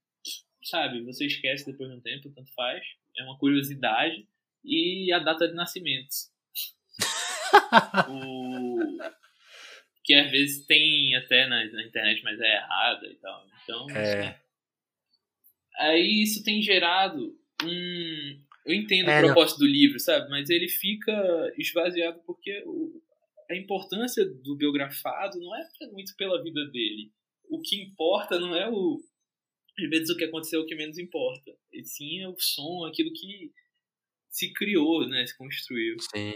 [0.64, 2.84] sabe, você esquece depois de um tempo, tanto faz.
[3.16, 4.26] É uma curiosidade.
[4.64, 6.08] E a data de nascimento.
[8.08, 8.78] o...
[10.02, 13.46] Que às vezes tem até na, na internet, mas é errada e tal.
[13.62, 14.28] Então, É.
[14.28, 14.38] assim,
[15.78, 18.42] aí isso tem gerado um.
[18.64, 19.28] Eu entendo É, o não.
[19.34, 20.28] propósito do livro, sabe?
[20.30, 21.12] Mas ele fica
[21.58, 23.02] esvaziado porque o-
[23.50, 27.12] a importância do biografado não é muito pela vida dele.
[27.50, 29.02] O que importa não é o.
[29.78, 31.54] Às vezes o que aconteceu é o que menos importa.
[31.72, 33.52] E sim é o som, aquilo que
[34.30, 35.26] se criou, né?
[35.26, 35.96] Se construiu.
[36.14, 36.34] Sim.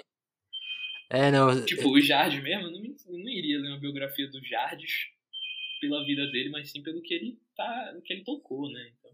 [1.11, 1.65] É, não.
[1.65, 4.87] Tipo, o Jardim mesmo, eu não, eu não iria ler uma biografia do Jardim
[5.81, 8.93] pela vida dele, mas sim pelo que ele tá, que ele tocou, né?
[8.99, 9.11] Então,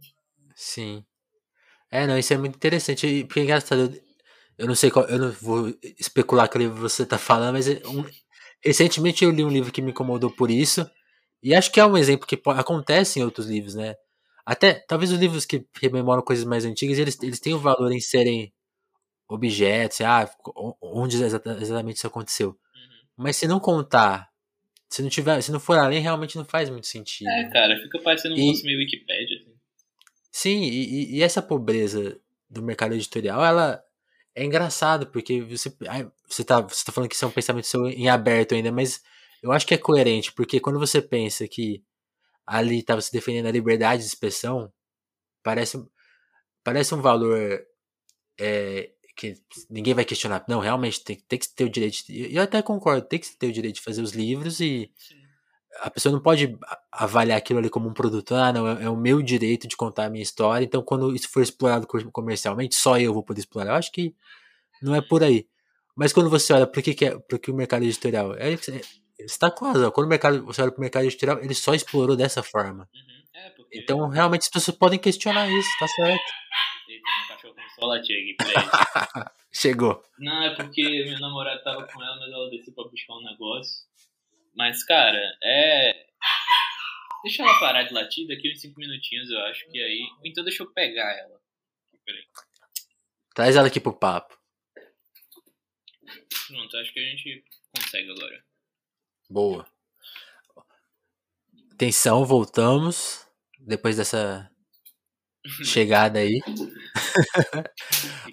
[0.57, 1.05] Sim.
[1.95, 3.25] É, não, isso é muito interessante.
[3.25, 3.83] Porque é engraçado.
[4.59, 5.07] Eu, não sei qual.
[5.07, 8.05] Eu não vou especular que livro você tá falando, mas é um-
[8.65, 10.89] recentemente eu li um livro que me incomodou por isso.
[11.43, 13.95] E acho que é um exemplo que acontece em outros livros, né?
[14.47, 18.01] Até, talvez os livros que rememoram coisas mais antigas, eles, eles têm o valor em
[18.01, 18.53] serem
[19.29, 20.29] objetos, ah,
[20.83, 22.51] onde exata- exatamente isso aconteceu.
[22.51, 22.57] uhum.
[23.17, 24.29] Mas se não contar,
[24.89, 27.29] se não tiver, se não for além, realmente não faz muito sentido.
[27.31, 29.34] É, cara, fica parecendo um E- negócio meio Wikipedia, assim.
[30.37, 32.19] Sim, e, e- essa pobreza
[32.51, 33.81] do mercado editorial, ela
[34.35, 35.73] é engraçado, porque você,
[36.29, 39.01] você, tá, você tá falando que isso é um pensamento seu em aberto ainda, mas
[39.43, 41.83] eu acho que é coerente, porque quando você pensa que
[42.47, 44.73] ali estava se defendendo a liberdade de expressão,
[45.43, 45.79] parece,
[46.65, 47.63] parece um valor
[48.39, 49.35] é, que
[49.71, 50.45] ninguém vai questionar.
[50.49, 52.07] Não, realmente tem, tem que ter o direito.
[52.07, 55.24] de- Eu até concordo, tem que ter o direito de fazer os livros e Sim.
[55.81, 56.57] A pessoa não pode
[56.91, 58.35] avaliar aquilo ali como um produto.
[58.35, 60.65] Ah, não, é, é o meu direito de contar a minha história.
[60.65, 63.71] Então, quando isso for explorado co- comercialmente, só eu vou poder explorar.
[63.73, 64.15] Eu acho que
[64.83, 65.47] não é por aí.
[65.97, 68.81] Mas quando você olha para que, que é para que o mercado editorial é, você
[69.19, 69.91] está com razão.
[69.91, 72.89] Quando o mercado você olha para o mercado editorial, ele só explorou dessa forma.
[72.95, 73.41] Uhum.
[73.41, 73.79] É, porque.
[73.79, 76.23] Então, realmente as pessoas podem questionar isso, tá certo?
[76.89, 79.31] Eita, meu cachorro começou a latir aqui, peraí.
[79.53, 80.03] Chegou.
[80.19, 83.85] Não, é porque meu namorado tava com ela, mas ela desceu pra buscar um negócio.
[84.55, 86.07] Mas, cara, é.
[87.25, 90.07] Deixa ela parar de latir daqui uns 5 minutinhos, eu acho que aí.
[90.25, 91.41] Então deixa eu pegar ela.
[92.05, 92.25] Peraí.
[93.35, 94.39] Traz ela aqui pro papo.
[96.47, 97.45] Pronto, acho que a gente
[97.75, 98.45] consegue agora.
[99.31, 99.67] Boa.
[101.73, 103.27] Atenção, voltamos.
[103.59, 104.51] Depois dessa
[105.65, 106.41] chegada aí.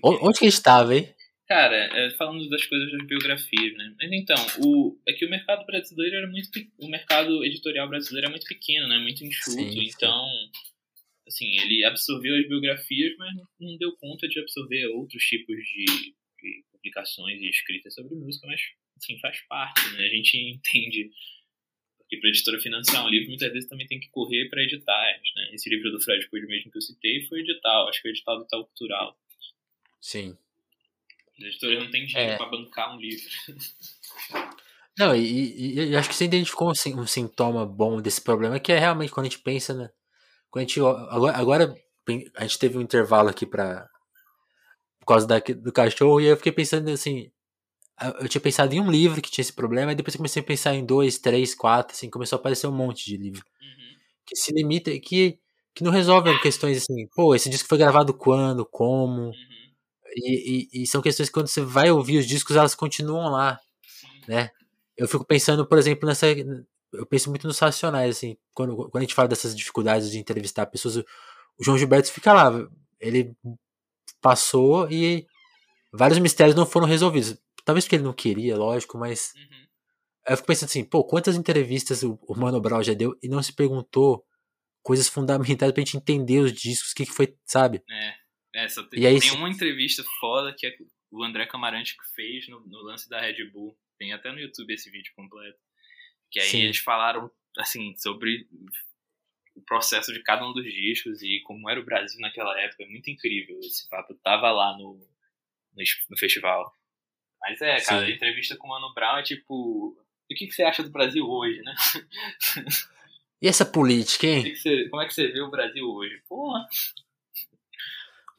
[0.04, 1.16] Onde que a gente tava, hein?
[1.52, 3.94] Cara, é, falando das coisas das biografias, né?
[4.00, 6.50] Mas então, o, é que o mercado brasileiro era muito.
[6.78, 8.98] O mercado editorial brasileiro é muito pequeno, né?
[9.00, 9.62] Muito enxuto.
[9.62, 10.26] Sim, então,
[11.28, 16.64] assim, ele absorveu as biografias, mas não- deu conta de absorver outros tipos de, de
[16.72, 18.62] publicações e escritas sobre música, mas,
[18.96, 20.06] assim, faz parte, né?
[20.06, 21.12] A gente entende.
[21.98, 25.50] Porque para editora financiar um livro, muitas vezes também tem que correr para editar, né?
[25.52, 28.40] Esse livro do Fred Coelho mesmo que eu citei foi edital, acho que foi edital
[28.40, 29.20] do Tal Cultural.
[30.00, 30.38] Sim.
[31.40, 32.38] Os editores não têm dinheiro é.
[32.38, 33.24] pra bancar um livro.
[34.98, 38.72] Não, e, e, e, acho que você identificou um, um, sintoma bom desse problema, que
[38.72, 39.90] é realmente quando a gente pensa, né?
[40.50, 40.80] Quando a gente.
[40.80, 41.76] Agora, agora
[42.36, 43.88] a gente teve um intervalo aqui pra.
[45.00, 47.32] Por causa da, do cachorro, e eu fiquei pensando assim.
[48.20, 50.46] Eu tinha pensado em um livro que tinha esse problema, e depois eu comecei a
[50.46, 53.46] pensar em dois, três, quatro, assim, começou a aparecer um monte de livro.
[53.62, 53.98] Uhum.
[54.26, 55.40] Que se limita, que,
[55.74, 59.28] que não resolvem questões assim, pô, esse disco foi gravado quando, como.
[59.28, 59.61] Uhum.
[60.16, 63.60] E, e, e, são questões que quando você vai ouvir os discos, elas continuam lá,
[64.28, 64.50] né?
[64.98, 66.28] Eu fico pensando, por exemplo, nessa.
[66.94, 70.66] Eu penso muito nos racionais, assim, quando, quando a gente fala dessas dificuldades de entrevistar
[70.66, 72.52] pessoas, o João Gilberto fica lá.
[73.00, 73.36] Ele
[74.22, 75.26] passou e
[75.92, 77.38] vários mistérios não foram resolvidos.
[77.64, 79.32] Talvez porque ele não queria, lógico, mas.
[79.36, 79.62] Uhum.
[80.28, 83.42] Eu fico pensando assim, pô, quantas entrevistas o, o Mano Brown já deu e não
[83.42, 84.24] se perguntou
[84.84, 87.84] coisas fundamentais pra gente entender os discos, o que, que foi, sabe?
[87.90, 88.14] É,
[88.54, 90.78] é só tem, e aí, tem uma entrevista foda que é
[91.10, 93.78] o André Camarante que fez no, no lance da Red Bull.
[93.98, 95.60] Tem até no YouTube esse vídeo completo.
[96.30, 96.62] Que aí Sim.
[96.64, 98.48] eles falaram, assim, sobre
[99.56, 102.84] o processo de cada um dos discos e como era o Brasil naquela época.
[102.84, 104.14] É muito incrível esse papo.
[104.16, 106.74] tava lá no, no, no festival.
[107.42, 108.12] Mas é, cara, Sim.
[108.12, 109.98] a entrevista com o Mano Brown é tipo.
[110.30, 111.76] O que, que você acha do Brasil hoje, né?
[113.42, 114.54] E essa política, hein?
[114.90, 116.22] Como é que você vê o Brasil hoje?
[116.30, 116.68] Porra!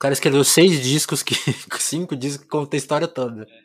[0.03, 1.33] O cara escreveu seis discos, que
[1.79, 3.45] cinco discos que contam a história toda.
[3.45, 3.63] É.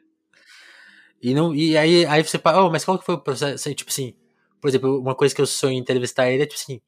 [1.20, 3.74] E, não, e aí, aí você fala, oh, mas qual que foi o processo?
[3.74, 4.14] Tipo assim,
[4.62, 6.80] por exemplo, uma coisa que eu sonho em entrevistar ele é tipo assim,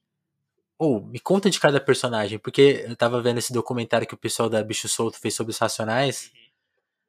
[0.77, 4.17] ou oh, me conta de cada personagem, porque eu tava vendo esse documentário que o
[4.19, 6.39] pessoal da Bicho Solto fez sobre os Racionais, uhum.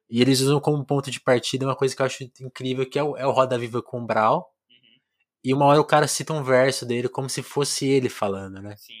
[0.09, 3.03] e eles usam como ponto de partida uma coisa que eu acho incrível, que é
[3.03, 4.99] o, é o Roda Viva com o Brau, uhum.
[5.43, 8.75] e uma hora o cara cita um verso dele como se fosse ele falando, né?
[8.77, 8.93] Sim.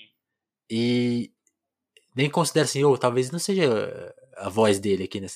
[0.69, 1.31] E
[2.15, 5.27] nem considera assim, ou oh, talvez não seja a voz dele aqui, né?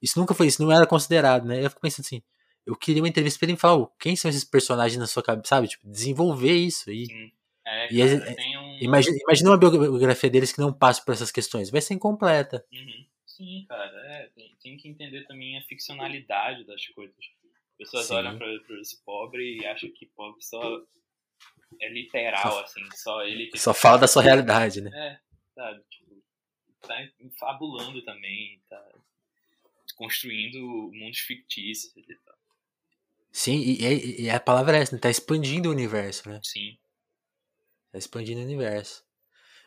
[0.00, 1.64] Isso nunca foi, isso não era considerado, né?
[1.64, 2.22] Eu fico pensando assim,
[2.66, 5.48] eu queria uma entrevista pra ele falar, oh, quem são esses personagens na sua cabeça,
[5.48, 5.68] sabe?
[5.68, 7.06] Tipo, desenvolver isso aí.
[7.06, 7.32] Sim.
[7.66, 8.78] É, e cara, é, um...
[8.80, 12.64] imagina, imagina uma biografia deles que não passe por essas questões, vai ser incompleta.
[12.72, 13.06] Uhum.
[13.26, 17.16] Sim, cara, é, tem, tem, que entender também a ficcionalidade das coisas.
[17.16, 18.14] As pessoas Sim.
[18.14, 20.62] olham pra, pra esse pobre e acham que pobre só
[21.80, 23.50] é literal, só, assim, só ele.
[23.56, 24.90] Só fala da sua realidade, né?
[24.94, 25.18] É,
[25.54, 25.82] sabe?
[25.90, 26.22] Tipo,
[26.82, 26.96] tá
[27.38, 28.92] fabulando também, tá
[29.96, 30.58] construindo
[30.92, 32.34] mundos fictícios e tal.
[33.32, 35.00] Sim, e, e, a palavra é essa, né?
[35.00, 36.40] Tá expandindo o universo, né?
[36.42, 36.78] Sim.
[37.90, 39.04] Tá expandindo o universo.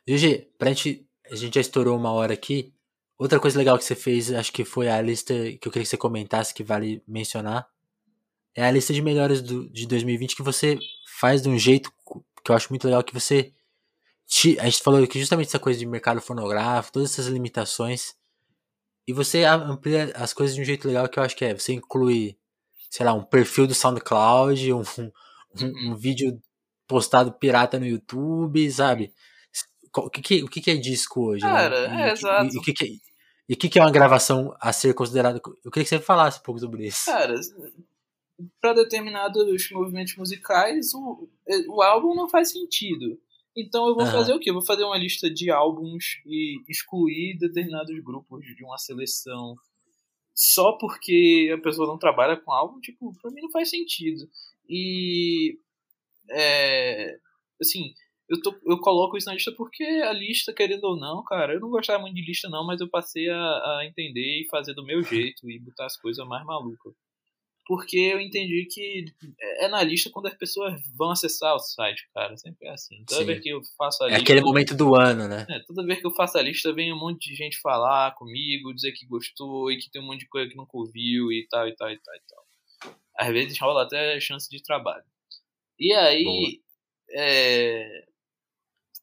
[0.08, 1.06] GG, pra gente.
[1.30, 2.74] A gente já estourou uma hora aqui.
[3.18, 5.90] Outra coisa legal que você fez, acho que foi a lista que eu queria que
[5.90, 7.68] você comentasse, que vale mencionar.
[8.56, 10.80] É a lista de melhores do, de 2020 que você
[11.20, 11.92] faz de um jeito
[12.44, 13.54] que eu acho muito legal, que você
[14.60, 18.16] a gente falou que justamente essa coisa de mercado fonográfico, todas essas limitações,
[19.08, 21.74] e você amplia as coisas de um jeito legal que eu acho que é, você
[21.74, 22.38] inclui,
[22.90, 25.12] sei lá, um perfil do SoundCloud, um, um,
[25.62, 25.96] um uhum.
[25.96, 26.42] vídeo
[26.86, 29.14] postado pirata no YouTube, sabe?
[29.96, 31.44] O que, que, o que, que é disco hoje?
[31.44, 31.52] Né?
[31.52, 31.96] Cara, né?
[31.96, 32.54] e, é, exato.
[32.54, 32.88] E, o que, que é,
[33.50, 35.42] e o que, que é uma gravação a ser considerada?
[35.64, 37.06] Eu queria que você falasse um pouco sobre isso.
[37.06, 37.34] Cara,
[38.62, 41.30] para determinados movimentos musicais, o,
[41.70, 43.18] o álbum não faz sentido.
[43.58, 44.12] Então eu vou uhum.
[44.12, 44.52] fazer o quê?
[44.52, 49.56] Eu vou fazer uma lista de álbuns e excluir determinados grupos de uma seleção
[50.36, 54.30] só porque a pessoa não trabalha com álbum, tipo, pra mim não faz sentido.
[54.70, 55.58] E
[56.30, 57.18] é,
[57.60, 57.96] assim,
[58.30, 61.60] eu, tô, eu coloco isso na lista porque a lista, querendo ou não, cara, eu
[61.60, 64.86] não gostava muito de lista não, mas eu passei a, a entender e fazer do
[64.86, 66.94] meu jeito e botar as coisas mais malucas
[67.68, 69.06] porque eu entendi que
[69.60, 72.38] é na lista quando as pessoas vão acessar o site, cara.
[72.38, 73.04] Sempre é assim.
[73.06, 73.28] Toda Sim.
[73.28, 74.20] vez que eu faço a lista.
[74.20, 75.46] É aquele momento do ano, né?
[75.50, 78.74] É, toda vez que eu faço a lista, vem um monte de gente falar comigo,
[78.74, 81.68] dizer que gostou e que tem um monte de coisa que nunca ouviu e tal,
[81.68, 82.96] e tal, e tal, e tal.
[83.18, 85.04] Às vezes rola até chance de trabalho.
[85.78, 86.62] E aí.
[87.12, 88.06] É...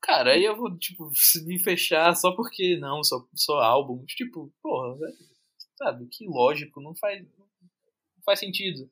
[0.00, 1.10] Cara, aí eu vou, tipo,
[1.44, 4.10] me fechar só porque não, só, só álbuns.
[4.14, 5.34] Tipo, porra, velho.
[5.76, 7.22] Sabe, que lógico, não faz
[8.24, 8.90] faz sentido.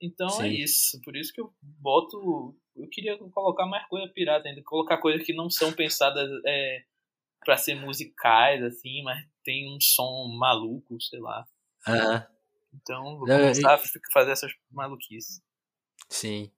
[0.00, 0.42] Então é Sim.
[0.44, 1.00] é isso.
[1.02, 2.54] Por isso que eu boto.
[2.74, 4.62] Eu queria colocar mais coisa pirata ainda.
[4.64, 6.84] Colocar coisas que não são pensadas é,
[7.44, 11.46] para ser musicais, assim, mas tem um som maluco, sei lá.
[11.88, 12.22] Uhum.
[12.74, 13.78] Então vou começar a
[14.12, 15.40] fazer essas maluquices.
[16.08, 16.50] Sim.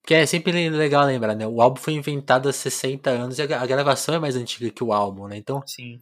[0.00, 1.46] Porque é sempre legal lembrar, né?
[1.46, 4.92] O álbum foi inventado há 60 anos e a gravação é mais antiga que o
[4.92, 5.36] álbum, né?
[5.36, 5.62] Então.
[5.66, 6.00] Sim.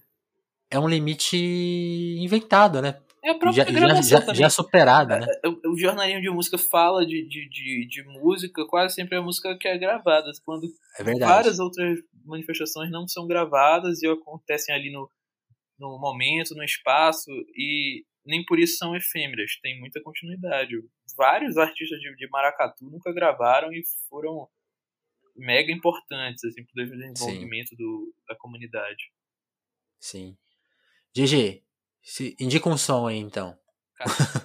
[0.70, 3.00] É um limite inventado, né?
[3.26, 5.26] É a própria já, gravação já, já, superada, né?
[5.44, 9.18] É, o, o, jornalismo de música fala de, de, de, de, música, quase sempre é
[9.18, 10.30] a música que é gravada.
[10.44, 10.68] Quando
[11.00, 15.10] é várias outras manifestações não são gravadas e acontecem ali no,
[15.76, 17.28] no momento, no espaço.
[17.56, 20.76] E nem por isso são efêmeras, tem muita continuidade.
[21.16, 24.48] Vários artistas de, de maracatu nunca gravaram e foram
[25.34, 29.10] mega importantes assim, para o desenvolvimento do, da comunidade.
[29.98, 30.38] Sim.
[31.12, 31.65] GG,
[32.06, 33.58] se, indica um som aí então.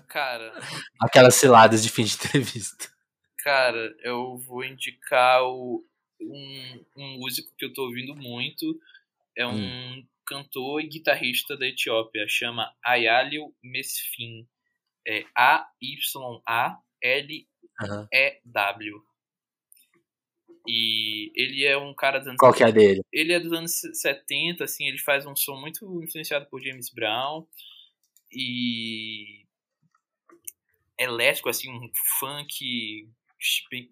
[0.08, 0.52] Cara.
[1.00, 2.90] Aquelas ciladas de fim de entrevista.
[3.38, 5.86] Cara, eu vou indicar o,
[6.20, 8.80] um, um músico que eu tô ouvindo muito.
[9.38, 10.04] É um hum.
[10.26, 12.26] cantor e guitarrista da Etiópia.
[12.28, 14.48] Chama Ayalio Mesfin.
[15.08, 15.76] É A-Y-A-L-E-W.
[18.96, 19.04] Uhum.
[20.68, 23.02] E ele é um cara dos anos Qual que é dele?
[23.12, 27.48] Ele é dos anos 70, assim, ele faz um som muito influenciado por James Brown
[28.32, 29.46] e
[31.00, 31.90] elétrico, assim, um
[32.20, 33.10] funk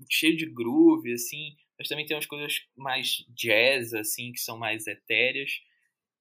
[0.09, 4.85] cheio de groove, assim, mas também tem umas coisas mais jazz, assim, que são mais
[4.85, 5.51] etéreas.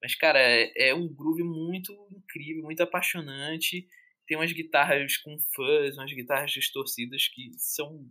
[0.03, 3.86] Mas, cara, é, é um groove muito incrível, muito apaixonante.
[4.26, 8.09] Tem umas guitarras com fuzz, umas guitarras distorcidas que são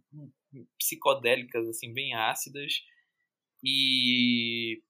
[0.78, 2.82] psicodélicas, assim, bem ácidas.
[3.64, 4.82] E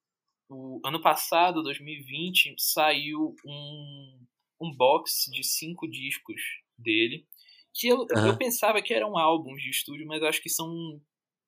[0.49, 4.25] o ano passado, 2020, saiu um,
[4.61, 6.41] um box de cinco discos
[6.77, 7.25] dele.
[7.73, 8.27] Que eu, uhum.
[8.27, 11.01] eu pensava que eram álbuns de estúdio, mas acho que são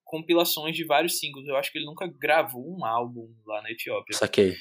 [0.03, 1.47] compilações de vários singles.
[1.47, 4.15] Eu acho que ele nunca gravou um álbum lá na Etiópia.
[4.15, 4.55] Saquei.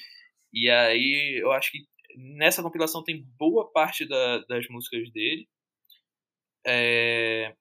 [0.53, 1.87] E aí eu acho que
[2.17, 5.49] nessa compilação tem boa parte da, das músicas dele.
[6.67, 7.55] É,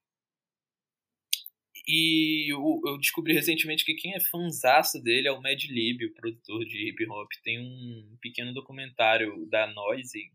[1.87, 6.13] e eu, eu, descobri recentemente que quem é fanzaço dele é o Mad Lib, o
[6.13, 7.29] produtor de hip hop.
[7.43, 10.29] Tem um pequeno documentário da Noise,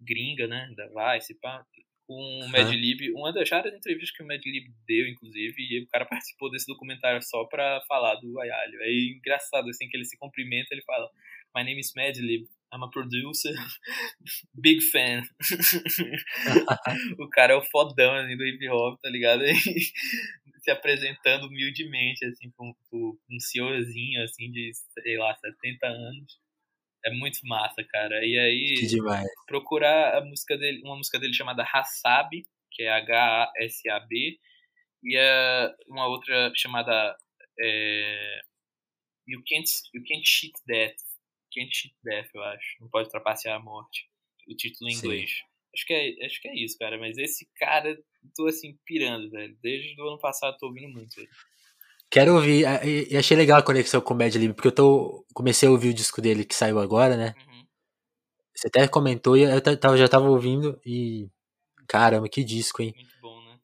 [0.00, 0.68] gringa, né?
[0.76, 1.64] Da Vice, pá,
[2.06, 3.12] com o Mad Lib.
[3.12, 6.66] Uma das raras entrevistas que o Mad Lib deu, inclusive, e o cara participou desse
[6.66, 8.82] documentário só pra falar do Ayalho.
[8.82, 11.08] É engraçado, assim, que ele se cumprimenta, ele fala:
[11.54, 12.48] My name is Mad Lib.
[12.74, 13.54] I'm a producer,
[14.60, 15.22] big fan.
[17.18, 19.44] o cara é o fodão assim, do hip hop, tá ligado?
[20.66, 26.40] Se apresentando humildemente, assim, com, com um senhorzinho, assim, de, sei lá, 70 anos.
[27.04, 28.26] É muito massa, cara.
[28.26, 28.74] E aí,
[29.46, 32.30] procurar a música dele, uma música dele chamada Hassab,
[32.72, 34.40] que é H-A-S-A-B,
[35.04, 37.16] e a, uma outra chamada
[37.60, 38.40] é,
[39.28, 40.96] you, can't, you Can't Cheat Death.
[41.54, 42.76] Can't Cheat Death, eu acho.
[42.80, 44.10] Não pode trapacear a morte.
[44.48, 44.98] O título em Sim.
[44.98, 45.30] inglês.
[45.72, 46.98] Acho que, é, acho que é isso, cara.
[46.98, 47.96] Mas esse cara,
[48.34, 49.56] tô assim, pirando, velho.
[49.62, 51.28] Desde o ano passado tô ouvindo muito ele.
[52.10, 55.68] Quero ouvir, e achei legal a conexão com o Mad Lib, porque eu tô, comecei
[55.68, 57.34] a ouvir o disco dele que saiu agora, né?
[57.36, 57.64] Uhum.
[58.54, 61.28] Você até comentou e eu tava, já tava ouvindo e.
[61.88, 62.94] Caramba, que disco, hein?
[62.96, 63.58] Muito bom, né?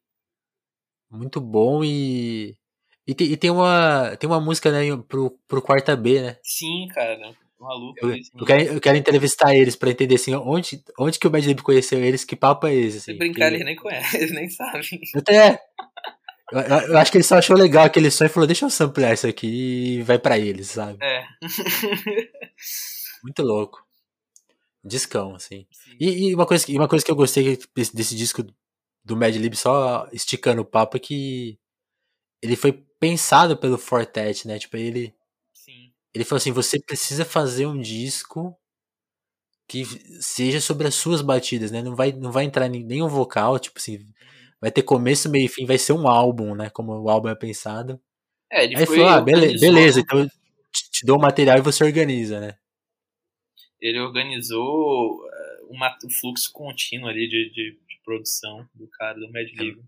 [1.09, 2.57] Muito bom e.
[3.05, 6.37] E tem, e tem, uma, tem uma música, né, pro, pro quarta B, né?
[6.41, 7.17] Sim, cara
[7.63, 7.97] maluco.
[8.01, 11.47] Eu, eu, quero, eu quero entrevistar eles pra entender assim, onde, onde que o Bad
[11.47, 12.97] Lib conheceu eles, que papo é esse?
[12.97, 13.55] Assim, Se brincar, que...
[13.55, 14.81] eles nem conhecem, eles nem sabem.
[15.15, 15.59] Até.
[16.51, 19.13] Eu, eu, acho que ele só achou legal aquele som e falou, deixa eu samplear
[19.13, 20.99] isso aqui e vai pra eles, sabe?
[21.01, 21.23] É.
[23.23, 23.83] Muito louco.
[24.83, 25.65] Discão, assim.
[25.99, 28.45] E, e, uma coisa, uma coisa que eu gostei desse, desse disco
[29.03, 31.57] do Mad Lib, só esticando o papo, é que
[32.41, 34.59] ele foi pensado pelo Fortet, né?
[34.59, 35.13] Tipo, ele
[36.13, 38.55] ele falou assim: você precisa fazer um disco
[39.67, 39.85] que
[40.21, 41.81] seja sobre as suas batidas, né?
[41.81, 44.13] Não vai, não vai entrar nenhum vocal, tipo assim, uhum.
[44.61, 46.69] vai ter começo, meio e fim, vai ser um álbum, né?
[46.69, 47.99] Como o álbum é pensado.
[48.51, 50.27] É, ele Aí falou: ah, beleza, beleza, então
[50.71, 52.57] te, te dou o material e você organiza, né?
[53.81, 59.29] Ele organizou eh, uma, um fluxo contínuo ali de, de, de produção do cara, do
[59.31, 59.83] Mad Lib.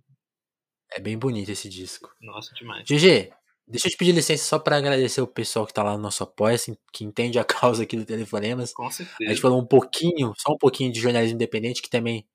[0.91, 2.13] É, é bem bonito esse disco.
[2.19, 2.85] Nossa, demais.
[2.85, 3.31] GG,
[3.67, 6.23] Deixa eu te pedir licença só para agradecer o pessoal que tá lá no nosso
[6.23, 8.71] apoio, assim, que entende a causa aqui do Telefonemas.
[8.73, 9.17] Com certeza.
[9.23, 12.27] A gente falou um pouquinho, só um pouquinho de jornalismo independente, que também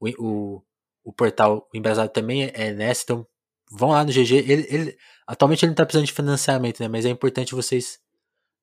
[0.00, 0.62] o, o,
[1.04, 3.26] o portal, o Embrasado também é, é nessa, então
[3.70, 4.32] vão lá no GG.
[4.32, 6.88] Ele, ele, atualmente ele não tá precisando de financiamento, né?
[6.88, 8.00] Mas é importante vocês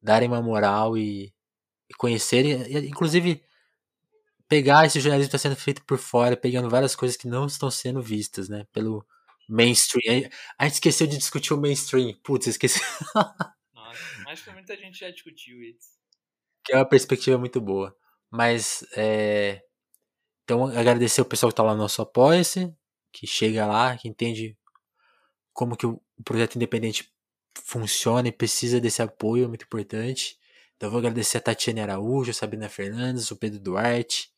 [0.02, 1.34] darem uma moral e,
[1.90, 3.44] e conhecerem, e, inclusive
[4.48, 7.72] pegar esse jornalismo que está sendo feito por fora, pegando várias coisas que não estão
[7.72, 8.66] sendo vistas, né?
[8.72, 9.06] Pelo,
[9.48, 10.30] mainstream.
[10.58, 12.14] A gente esqueceu de discutir o mainstream.
[12.24, 12.80] Putz, esqueci.
[13.74, 15.90] Nossa, mas que muita gente já discutiu isso.
[16.64, 17.96] Que é uma perspectiva muito boa.
[18.32, 19.62] Mas, é...
[20.44, 22.74] Então, agradecer o pessoal que tá lá no nosso Apoia-se,
[23.12, 24.58] que chega lá, que entende
[25.54, 27.14] como que o projeto independente
[27.64, 30.38] funciona e precisa desse apoio, é muito importante.
[30.76, 34.34] Então, vou agradecer a Tatiane Araújo, a Sabrina Fernandes, o Pedro Duarte,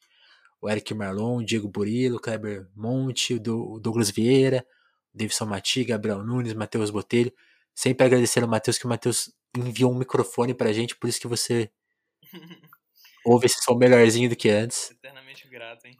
[0.61, 4.65] o Eric Marlon, o Diego Burilo, o Kleber Monte, o Douglas Vieira,
[5.15, 7.31] Davidson Mati, Gabriel Nunes, Matheus Botelho.
[7.73, 11.27] Sempre agradecer ao Matheus, que o Matheus enviou um microfone pra gente, por isso que
[11.27, 11.71] você
[13.25, 14.91] ouve esse som melhorzinho do que antes.
[14.91, 15.97] Eternamente grato, hein?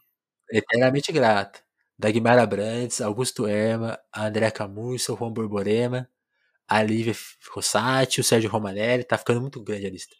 [0.51, 1.59] eternamente grata.
[1.97, 6.09] Dagmar Abrantes, Augusto Erma, André Camurso, Juan Borborema,
[6.67, 7.15] a Lívia
[7.51, 10.15] Rossati, o Sérgio Romanelli, tá ficando muito grande a lista.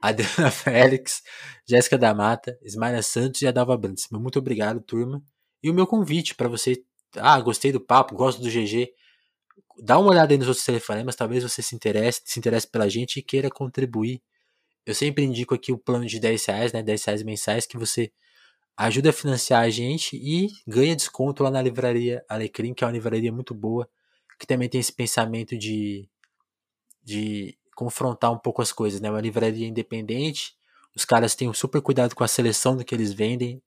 [0.00, 1.22] Adriana Félix,
[1.66, 4.08] Jéssica da Mata, Ismael Santos e Adalva Brandes.
[4.10, 5.22] Muito obrigado, turma.
[5.62, 6.84] E o meu convite para você.
[7.18, 8.92] Ah, gostei do papo, gosto do GG.
[9.82, 13.18] Dá uma olhada aí nos outros telefonemas, talvez você se interesse, se interesse pela gente
[13.18, 14.22] e queira contribuir.
[14.86, 16.82] Eu sempre indico aqui o plano de 10 reais, né?
[16.82, 18.12] 10 reais mensais, que você
[18.76, 22.92] ajuda a financiar a gente e ganha desconto lá na livraria Alecrim, que é uma
[22.92, 23.88] livraria muito boa,
[24.40, 26.08] que também tem esse pensamento de,
[27.02, 29.10] de confrontar um pouco as coisas, né?
[29.10, 30.54] Uma livraria independente,
[30.94, 33.62] os caras têm um super cuidado com a seleção do que eles vendem.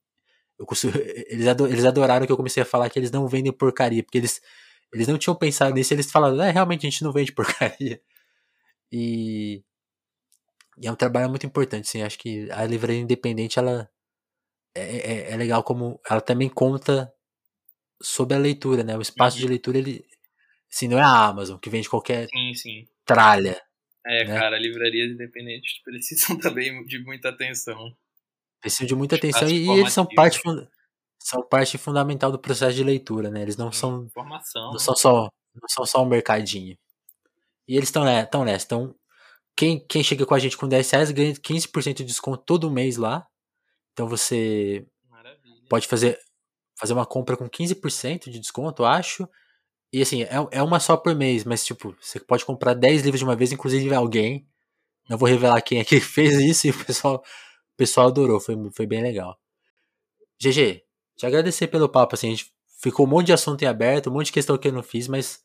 [0.64, 0.96] Consigo,
[1.28, 4.18] eles, ador, eles adoraram que eu comecei a falar que eles não vendem porcaria, porque
[4.18, 4.40] eles,
[4.92, 8.00] eles não tinham pensado nisso, eles falaram, é, realmente a gente não vende porcaria.
[8.90, 9.62] E,
[10.78, 12.02] e é um trabalho muito importante, sim.
[12.02, 13.90] Acho que a livraria independente, ela
[14.74, 17.12] é, é, é legal como ela também conta
[18.00, 18.96] sobre a leitura, né?
[18.96, 19.42] O espaço uhum.
[19.42, 20.04] de leitura, ele,
[20.70, 22.88] assim, não é a Amazon, que vende qualquer sim, sim.
[23.04, 23.60] tralha.
[24.06, 24.38] É, né?
[24.38, 27.96] cara, livrarias independentes precisam também de muita atenção.
[28.66, 30.40] Precisam de muita atenção e, eles são parte,
[31.20, 33.42] são parte fundamental do processo de leitura, né?
[33.42, 34.08] Eles não são
[34.72, 36.76] não são só não são só um mercadinho.
[37.68, 38.64] E eles estão tão nessa.
[38.66, 38.94] Então,
[39.56, 42.96] quem, quem chega com a gente com 10 reais ganha 15% de desconto todo mês
[42.96, 43.26] lá.
[43.92, 45.62] Então você Maravilha.
[45.68, 46.18] pode fazer,
[46.78, 49.28] fazer uma compra com 15% de desconto, acho.
[49.92, 53.20] E assim, é, é uma só por mês, mas tipo, você pode comprar 10 livros
[53.20, 54.46] de uma vez, inclusive alguém.
[55.08, 57.24] Não vou revelar quem é que fez isso e o pessoal,
[57.76, 59.38] pessoal adorou, foi, foi bem legal.
[60.40, 60.82] GG,
[61.16, 64.12] te agradecer pelo papo, assim, a gente ficou um monte de assunto em aberto, um
[64.12, 65.44] monte de questão que eu não fiz, mas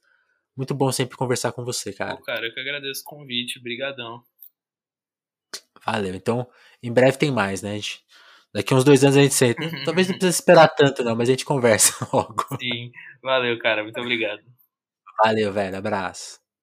[0.55, 2.17] muito bom sempre conversar com você, cara.
[2.17, 4.21] Pô, cara, eu que agradeço o convite, brigadão.
[5.85, 6.47] Valeu, então
[6.83, 8.03] em breve tem mais, né, gente?
[8.53, 9.61] Daqui uns dois anos a gente senta.
[9.85, 12.45] Talvez não precise esperar tanto, não, mas a gente conversa logo.
[12.59, 12.91] Sim,
[13.21, 14.41] valeu, cara, muito obrigado.
[15.23, 16.40] Valeu, velho, abraço.